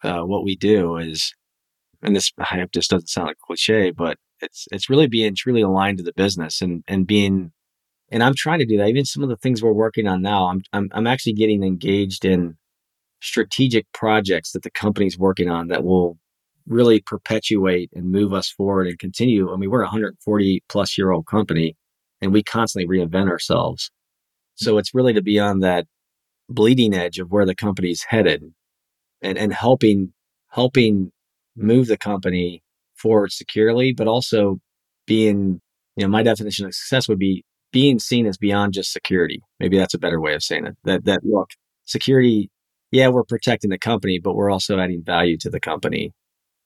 [0.02, 1.34] uh, what we do is,
[2.00, 5.60] and this I hope this doesn't sound like cliche, but it's it's really being truly
[5.60, 7.52] aligned to the business and and being,
[8.10, 8.88] and I'm trying to do that.
[8.88, 12.24] Even some of the things we're working on now, I'm I'm, I'm actually getting engaged
[12.24, 12.56] in
[13.20, 16.16] strategic projects that the company's working on that will
[16.66, 19.52] really perpetuate and move us forward and continue.
[19.52, 21.76] I mean, we're a 140 plus year old company
[22.20, 23.90] and we constantly reinvent ourselves.
[24.54, 24.78] So mm-hmm.
[24.80, 25.86] it's really to be on that
[26.48, 28.42] bleeding edge of where the company's headed
[29.22, 30.12] and, and helping,
[30.50, 31.12] helping
[31.56, 32.62] move the company
[32.94, 34.58] forward securely, but also
[35.06, 35.60] being,
[35.96, 39.40] you know, my definition of success would be being seen as beyond just security.
[39.58, 40.76] Maybe that's a better way of saying it.
[40.84, 41.50] That, that look,
[41.84, 42.50] security,
[42.90, 46.12] yeah, we're protecting the company, but we're also adding value to the company.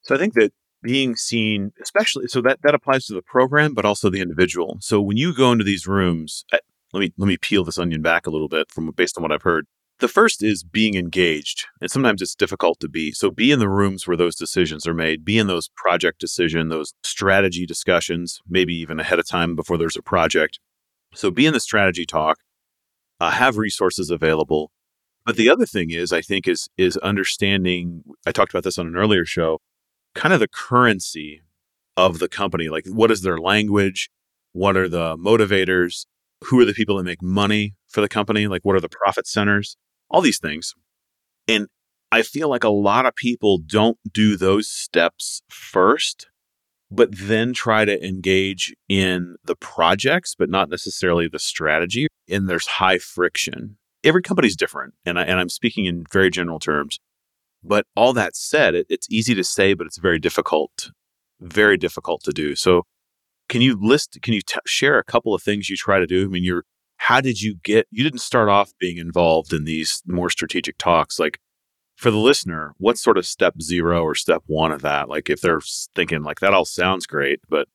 [0.02, 0.52] So I think that
[0.84, 4.76] being seen, especially, so that, that applies to the program, but also the individual.
[4.80, 6.44] So when you go into these rooms,
[6.92, 9.32] let me, let me peel this onion back a little bit from based on what
[9.32, 9.66] I've heard.
[10.00, 13.12] The first is being engaged, and sometimes it's difficult to be.
[13.12, 16.68] So be in the rooms where those decisions are made, be in those project decision,
[16.68, 20.58] those strategy discussions, maybe even ahead of time before there's a project.
[21.14, 22.38] So be in the strategy talk,
[23.20, 24.72] uh, have resources available.
[25.24, 28.02] But the other thing is, I think, is is understanding.
[28.26, 29.60] I talked about this on an earlier show.
[30.14, 31.42] Kind of the currency
[31.96, 32.68] of the company.
[32.68, 34.10] Like, what is their language?
[34.52, 36.06] What are the motivators?
[36.44, 38.46] Who are the people that make money for the company?
[38.46, 39.76] Like, what are the profit centers?
[40.14, 40.74] all these things.
[41.48, 41.66] And
[42.12, 46.28] I feel like a lot of people don't do those steps first,
[46.90, 52.06] but then try to engage in the projects, but not necessarily the strategy.
[52.28, 53.76] And there's high friction.
[54.04, 54.94] Every company's different.
[55.04, 57.00] And, I, and I'm speaking in very general terms.
[57.64, 60.90] But all that said, it, it's easy to say, but it's very difficult,
[61.40, 62.54] very difficult to do.
[62.54, 62.82] So,
[63.48, 66.24] can you list, can you t- share a couple of things you try to do?
[66.24, 66.64] I mean, you're
[67.04, 71.18] how did you get you didn't start off being involved in these more strategic talks
[71.18, 71.38] like
[71.96, 75.40] for the listener what's sort of step zero or step one of that like if
[75.40, 75.60] they're
[75.94, 77.68] thinking like that all sounds great but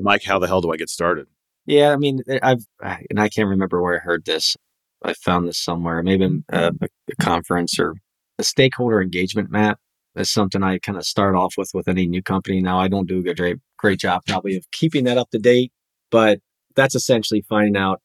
[0.00, 1.26] mike how the hell do i get started
[1.66, 2.64] yeah i mean eh, i've
[3.10, 4.56] and i can't remember where i heard this
[5.02, 6.72] i found this somewhere maybe a,
[7.10, 7.94] a conference or
[8.38, 9.78] a stakeholder engagement map
[10.16, 13.08] is something i kind of start off with with any new company now i don't
[13.08, 15.72] do a great great job probably of keeping that up to date
[16.10, 16.40] but
[16.74, 18.00] that's essentially finding out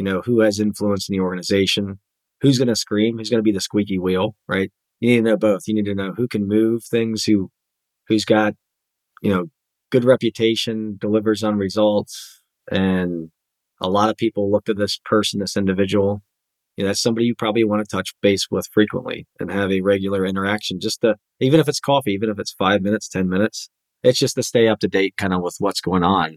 [0.00, 1.98] you know, who has influence in the organization,
[2.40, 4.70] who's going to scream, who's going to be the squeaky wheel, right?
[5.00, 5.62] You need to know both.
[5.66, 7.50] You need to know who can move things, who,
[8.08, 8.54] who's got,
[9.20, 9.46] you know,
[9.90, 12.40] good reputation, delivers on results.
[12.70, 13.30] And
[13.78, 16.22] a lot of people look to this person, this individual,
[16.76, 19.80] you know, that's somebody you probably want to touch base with frequently and have a
[19.80, 23.70] regular interaction, just to, even if it's coffee, even if it's five minutes, 10 minutes,
[24.02, 26.36] it's just to stay up to date kind of with what's going on.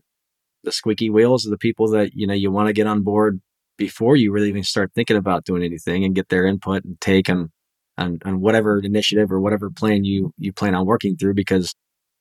[0.63, 3.41] The squeaky wheels are the people that, you know, you want to get on board
[3.77, 7.29] before you really even start thinking about doing anything and get their input and take
[7.29, 7.51] on,
[7.97, 11.33] on, on whatever initiative or whatever plan you, you plan on working through.
[11.33, 11.73] Because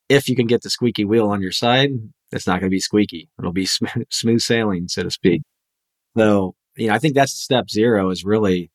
[0.08, 1.90] if you can get the squeaky wheel on your side,
[2.32, 3.28] it's not going to be squeaky.
[3.38, 5.42] It'll be sm- smooth sailing, so to speak.
[6.16, 8.70] So, you know, I think that's step zero is really,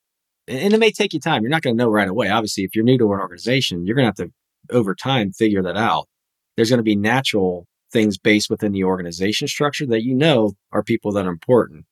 [0.47, 1.41] and it may take you time.
[1.41, 2.29] You're not going to know right away.
[2.29, 4.33] Obviously, if you're new to an organization, you're going to have to,
[4.75, 6.07] over time, figure that out.
[6.55, 10.83] There's going to be natural things based within the organization structure that you know are
[10.83, 11.85] people that are important.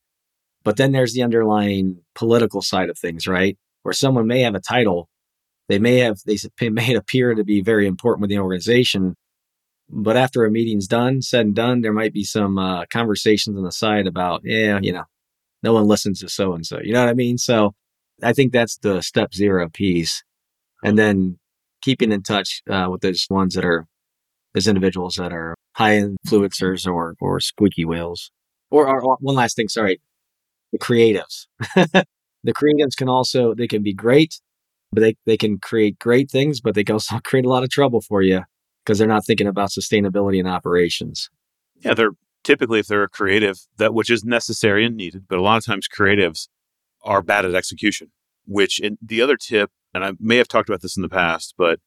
[0.64, 3.58] But then there's the underlying political side of things, right?
[3.84, 5.10] Where someone may have a title,
[5.70, 6.38] they may have, they
[6.70, 9.16] may appear to be very important with the organization.
[9.88, 13.64] But after a meeting's done, said and done, there might be some uh, conversations on
[13.64, 15.04] the side about, yeah, you know,
[15.66, 16.80] no one listens to so and so.
[16.82, 17.38] You know what I mean?
[17.40, 17.74] So
[18.24, 20.24] I think that's the step zero piece.
[20.84, 21.40] And then
[21.82, 23.88] keeping in touch uh, with those ones that are,
[24.54, 28.32] those individuals that are high influencers or, or squeaky whales.
[28.70, 30.00] Or, or one last thing, sorry,
[30.72, 31.48] the creatives.
[32.44, 34.40] the creatives can also they can be great,
[34.92, 37.70] but they, they can create great things, but they can also create a lot of
[37.70, 38.44] trouble for you
[38.86, 41.30] because they're not thinking about sustainability and operations.
[41.80, 42.12] Yeah, they're
[42.46, 45.66] typically if they're a creative, that which is necessary and needed, but a lot of
[45.66, 46.48] times creatives
[47.04, 48.12] are bad at execution.
[48.48, 51.56] Which in the other tip, and I may have talked about this in the past,
[51.58, 51.80] but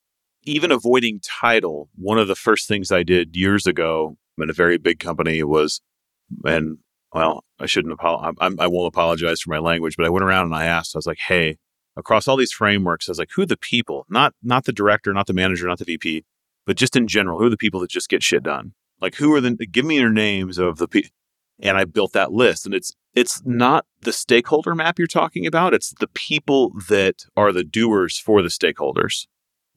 [0.43, 4.77] even avoiding title, one of the first things I did years ago in a very
[4.77, 5.81] big company was,
[6.45, 6.79] and
[7.15, 8.35] well, I shouldn't apologize.
[8.59, 11.07] I won't apologize for my language, but I went around and I asked, I was
[11.07, 11.59] like, hey,
[11.97, 14.05] across all these frameworks, I was like, who are the people?
[14.09, 16.25] Not not the director, not the manager, not the VP,
[16.67, 18.73] but just in general, who are the people that just get shit done?
[19.01, 19.51] Like, who are the?
[19.55, 21.11] Give me your names of the people.
[21.61, 25.74] And I built that list, and it's it's not the stakeholder map you're talking about.
[25.74, 29.26] It's the people that are the doers for the stakeholders.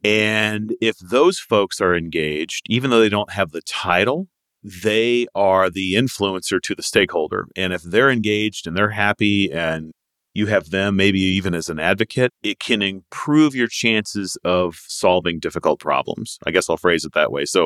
[0.04, 4.28] And if those folks are engaged, even though they don't have the title,
[4.64, 7.48] they are the influencer to the stakeholder.
[7.56, 9.92] And if they're engaged and they're happy and
[10.34, 15.40] you have them maybe even as an advocate, it can improve your chances of solving
[15.40, 16.38] difficult problems.
[16.46, 17.46] I guess I'll phrase it that way.
[17.46, 17.66] So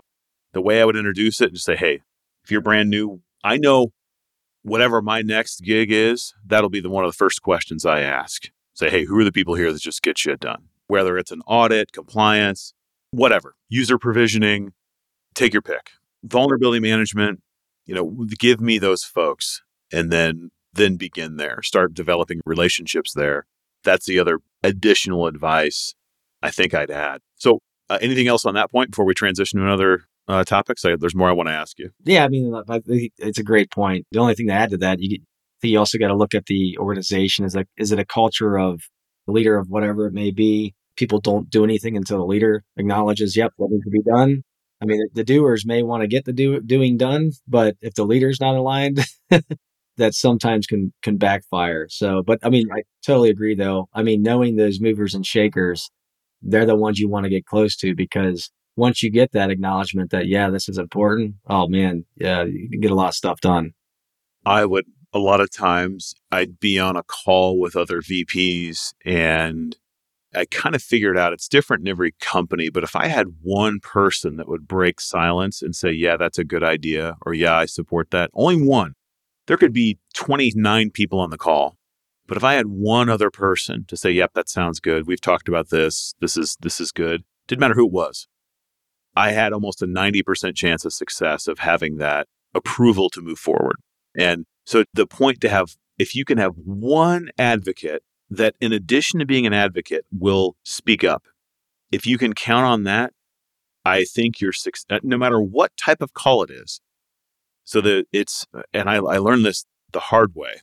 [0.55, 2.01] the way I would introduce it, just say, hey,
[2.45, 3.91] if you're brand new, I know
[4.63, 8.49] whatever my next gig is, that'll be the one of the first questions I ask.
[8.73, 10.69] Say, hey, who are the people here that just get shit done?
[10.87, 12.73] Whether it's an audit, compliance,
[13.11, 14.71] whatever, user provisioning,
[15.33, 15.91] take your pick.
[16.23, 17.41] Vulnerability management,
[17.85, 21.61] you know, give me those folks and then then begin there.
[21.63, 23.45] Start developing relationships there.
[23.83, 25.95] That's the other additional advice
[26.41, 27.19] I think I'd add.
[27.35, 30.85] So, uh, anything else on that point before we transition to another uh, topics?
[30.85, 31.89] I, there's more I want to ask you.
[32.03, 32.53] Yeah, I mean,
[33.17, 34.05] it's a great point.
[34.11, 35.19] The only thing to add to that, you,
[35.61, 37.45] you also got to look at the organization.
[37.45, 38.81] Is like, is it a culture of
[39.25, 40.73] the leader of whatever it may be?
[40.95, 44.43] People don't do anything until the leader acknowledges, "Yep, what needs to be done."
[44.81, 48.03] I mean, the doers may want to get the do, doing done, but if the
[48.05, 49.05] leader's not aligned,
[49.97, 51.87] that sometimes can can backfire.
[51.89, 53.55] So, but I mean, I totally agree.
[53.55, 55.89] Though, I mean, knowing those movers and shakers,
[56.41, 60.11] they're the ones you want to get close to because once you get that acknowledgement
[60.11, 63.41] that yeah this is important oh man yeah you can get a lot of stuff
[63.41, 63.73] done.
[64.45, 69.77] I would a lot of times i'd be on a call with other vps and
[70.35, 73.79] i kind of figured out it's different in every company but if i had one
[73.79, 77.65] person that would break silence and say yeah that's a good idea or yeah i
[77.65, 78.93] support that only one
[79.47, 81.77] there could be 29 people on the call.
[82.27, 85.07] But if i had one other person to say yep that sounds good.
[85.07, 86.15] We've talked about this.
[86.19, 88.27] This is this is good didn't matter who it was
[89.15, 93.77] I had almost a 90% chance of success of having that approval to move forward.
[94.17, 99.19] And so the point to have, if you can have one advocate that, in addition
[99.19, 101.23] to being an advocate, will speak up,
[101.91, 103.13] if you can count on that,
[103.85, 106.81] I think you're success, uh, no matter what type of call it is.
[107.63, 110.61] So that it's, uh, and I, I learned this the hard way.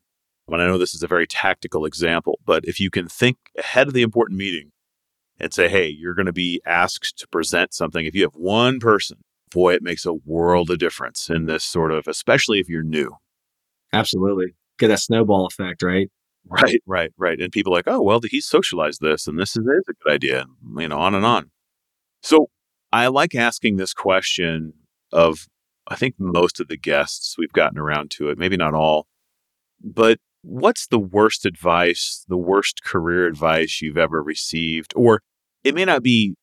[0.49, 3.89] And I know this is a very tactical example, but if you can think ahead
[3.89, 4.73] of the important meeting
[5.39, 8.07] and say, hey, you're going to be asked to present something.
[8.07, 9.19] If you have one person,
[9.51, 13.17] boy, it makes a world of difference in this sort of, especially if you're new.
[13.93, 14.55] Absolutely.
[14.79, 16.11] Get that snowball effect, right?
[16.49, 17.41] Right, right, right.
[17.41, 20.41] And people like, oh, well, he's socialized this and this is, is a good idea,
[20.41, 21.51] and, you know, on and on.
[22.23, 22.49] So
[22.93, 24.73] I like asking this question
[25.13, 25.47] of,
[25.87, 29.07] I think most of the guests we've gotten around to it, maybe not all,
[29.83, 34.93] but what's the worst advice, the worst career advice you've ever received?
[34.97, 35.23] Or
[35.65, 36.35] it may not be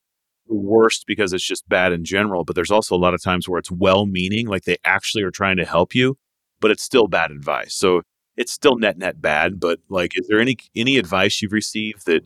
[0.47, 3.59] worst because it's just bad in general, but there's also a lot of times where
[3.59, 6.17] it's well meaning, like they actually are trying to help you,
[6.59, 7.75] but it's still bad advice.
[7.75, 8.01] So
[8.37, 12.23] it's still net net bad, but like is there any any advice you've received that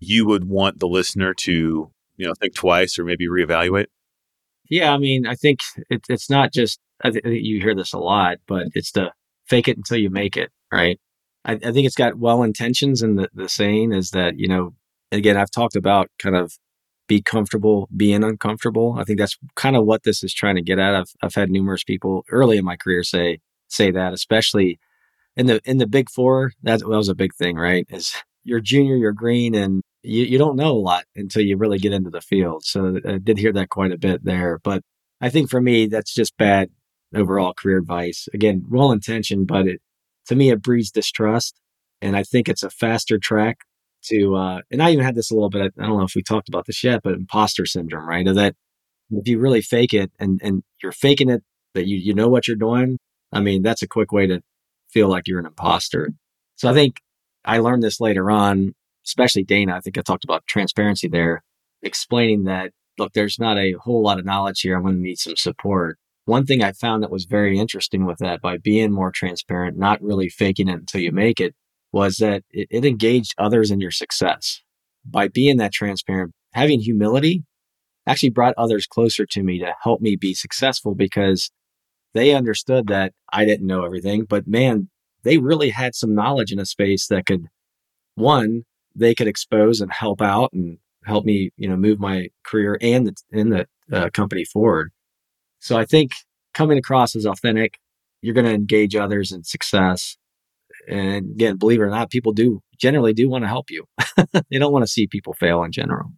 [0.00, 3.86] you would want the listener to, you know, think twice or maybe reevaluate?
[4.68, 5.60] Yeah, I mean, I think
[5.90, 9.12] it, it's not just I think you hear this a lot, but it's the
[9.46, 10.98] fake it until you make it, right?
[11.44, 14.74] I, I think it's got well intentions, and the, the saying is that you know,
[15.10, 16.58] again, I've talked about kind of
[17.08, 18.96] be comfortable being uncomfortable.
[18.98, 20.94] I think that's kind of what this is trying to get at.
[20.94, 24.78] I've I've had numerous people early in my career say say that, especially
[25.36, 26.52] in the in the big four.
[26.62, 27.86] That, that was a big thing, right?
[27.90, 28.14] Is
[28.44, 31.92] you're junior, you're green, and you, you don't know a lot until you really get
[31.92, 32.64] into the field.
[32.64, 34.58] So uh, I did hear that quite a bit there.
[34.62, 34.82] But
[35.20, 36.70] I think for me, that's just bad
[37.14, 38.28] overall career advice.
[38.34, 39.80] Again, well intentioned, but it
[40.26, 41.60] to me, it breeds distrust.
[42.00, 43.58] And I think it's a faster track
[44.04, 45.72] to, uh, and I even had this a little bit.
[45.78, 48.26] I don't know if we talked about this yet, but imposter syndrome, right?
[48.26, 48.54] Of that
[49.10, 51.42] if you really fake it and, and you're faking it,
[51.74, 52.98] that you, you know what you're doing.
[53.32, 54.42] I mean, that's a quick way to
[54.90, 56.10] feel like you're an imposter.
[56.56, 56.96] So I think
[57.44, 58.74] I learned this later on,
[59.06, 59.76] especially Dana.
[59.76, 61.42] I think I talked about transparency there,
[61.82, 64.76] explaining that, look, there's not a whole lot of knowledge here.
[64.76, 65.98] I'm going to need some support.
[66.24, 70.00] One thing I found that was very interesting with that by being more transparent, not
[70.00, 71.54] really faking it until you make it,
[71.90, 74.60] was that it, it engaged others in your success.
[75.04, 77.44] By being that transparent, having humility
[78.06, 81.50] actually brought others closer to me to help me be successful because
[82.14, 84.90] they understood that I didn't know everything, but man,
[85.24, 87.46] they really had some knowledge in a space that could,
[88.14, 88.62] one,
[88.94, 93.06] they could expose and help out and help me, you know, move my career and
[93.08, 94.92] the, and the uh, company forward.
[95.62, 96.10] So I think
[96.54, 97.78] coming across as authentic,
[98.20, 100.16] you're going to engage others in success.
[100.88, 103.84] And again, believe it or not, people do generally do want to help you.
[104.50, 106.10] they don't want to see people fail in general.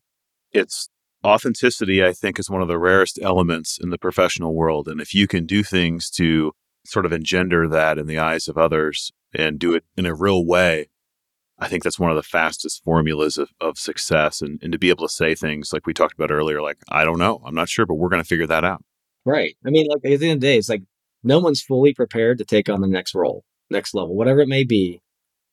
[0.52, 0.88] It's
[1.26, 4.88] authenticity, I think, is one of the rarest elements in the professional world.
[4.88, 6.52] And if you can do things to
[6.86, 10.46] sort of engender that in the eyes of others and do it in a real
[10.46, 10.88] way,
[11.58, 14.40] I think that's one of the fastest formulas of, of success.
[14.40, 17.04] And, and to be able to say things like we talked about earlier, like, I
[17.04, 18.82] don't know, I'm not sure, but we're going to figure that out.
[19.24, 19.56] Right.
[19.66, 20.82] I mean, like at the end of the day, it's like
[21.22, 24.64] no one's fully prepared to take on the next role, next level, whatever it may
[24.64, 25.00] be.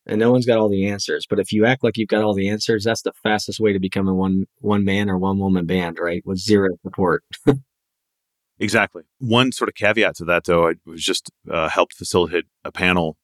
[0.06, 1.26] and no one's got all the answers.
[1.30, 3.80] But if you act like you've got all the answers, that's the fastest way to
[3.80, 6.24] become a one one man or one woman band, right?
[6.26, 7.24] With zero support.
[8.60, 9.04] exactly.
[9.20, 13.18] One sort of caveat to that, though, I was just uh, helped facilitate a panel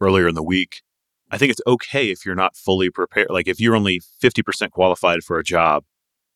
[0.00, 0.82] earlier in the week.
[1.30, 3.28] I think it's okay if you're not fully prepared.
[3.30, 5.84] Like if you're only 50% qualified for a job,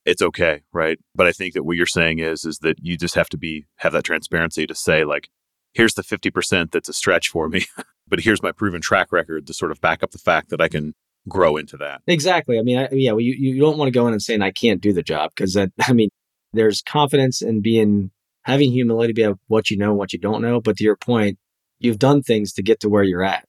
[0.08, 0.98] it's okay, right?
[1.14, 3.66] But I think that what you're saying is is that you just have to be
[3.76, 5.28] have that transparency to say like
[5.74, 7.66] here's the 50% that's a stretch for me,
[8.08, 10.68] but here's my proven track record to sort of back up the fact that I
[10.68, 10.94] can
[11.28, 12.00] grow into that.
[12.06, 12.58] Exactly.
[12.58, 14.50] I mean, I, yeah, well, you, you don't want to go in and saying I
[14.50, 16.08] can't do the job because that, I mean,
[16.52, 18.10] there's confidence in being,
[18.42, 20.60] having humility about what you know and what you don't know.
[20.60, 21.38] But to your point,
[21.78, 23.44] you've done things to get to where you're at.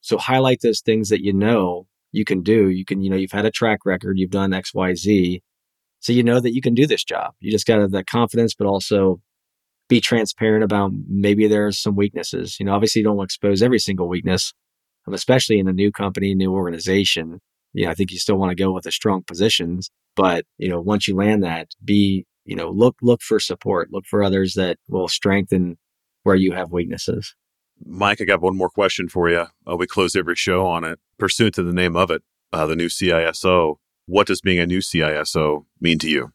[0.00, 2.68] So highlight those things that you know you can do.
[2.68, 5.42] You can, you know, you've had a track record, you've done X, Y, Z.
[6.04, 7.32] So you know that you can do this job.
[7.40, 9.22] You just got to have that confidence, but also
[9.88, 12.60] be transparent about maybe there's some weaknesses.
[12.60, 14.52] You know, obviously you don't expose every single weakness,
[15.06, 17.40] um, especially in a new company, new organization.
[17.72, 20.68] You know, I think you still want to go with the strong positions, but you
[20.68, 24.52] know, once you land that, be, you know, look look for support, look for others
[24.54, 25.78] that will strengthen
[26.22, 27.34] where you have weaknesses.
[27.82, 29.46] Mike, I got one more question for you.
[29.66, 30.98] Uh, we close every show on it.
[31.18, 33.76] Pursuant to the name of it, uh, the new CISO,
[34.06, 36.32] what does being a new CISO mean to you?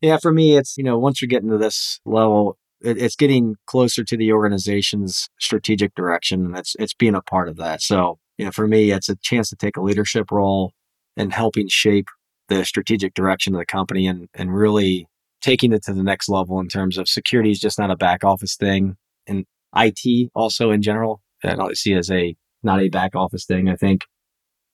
[0.00, 3.56] Yeah, for me, it's, you know, once you're getting to this level, it, it's getting
[3.66, 7.82] closer to the organization's strategic direction and it's, it's being a part of that.
[7.82, 10.72] So, you know, for me, it's a chance to take a leadership role
[11.16, 12.08] and helping shape
[12.48, 15.06] the strategic direction of the company and, and really
[15.40, 18.24] taking it to the next level in terms of security is just not a back
[18.24, 18.96] office thing.
[19.26, 19.44] And
[19.76, 23.68] IT also in general, I see as a, not a back office thing.
[23.68, 24.04] I think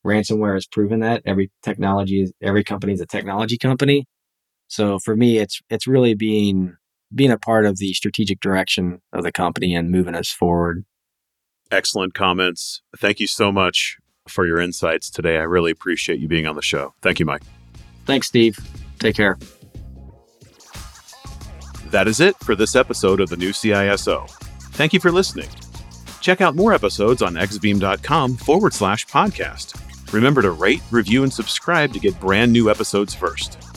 [0.07, 4.07] ransomware has proven that every technology is, every company is a technology company.
[4.69, 6.77] So for me, it's it's really being
[7.15, 10.85] being a part of the strategic direction of the company and moving us forward.
[11.71, 12.83] Excellent comments.
[12.97, 13.97] Thank you so much
[14.27, 15.37] for your insights today.
[15.37, 16.95] I really appreciate you being on the show.
[17.03, 17.43] Thank you, Mike.
[18.05, 18.59] Thanks, Steve.
[18.99, 19.39] Take care.
[21.91, 24.29] That is it for this episode of the new CISO.
[24.73, 25.49] Thank you for listening.
[26.21, 29.81] Check out more episodes on exabeam.com forward slash podcast.
[30.13, 33.68] Remember to rate, review, and subscribe to get brand new episodes first.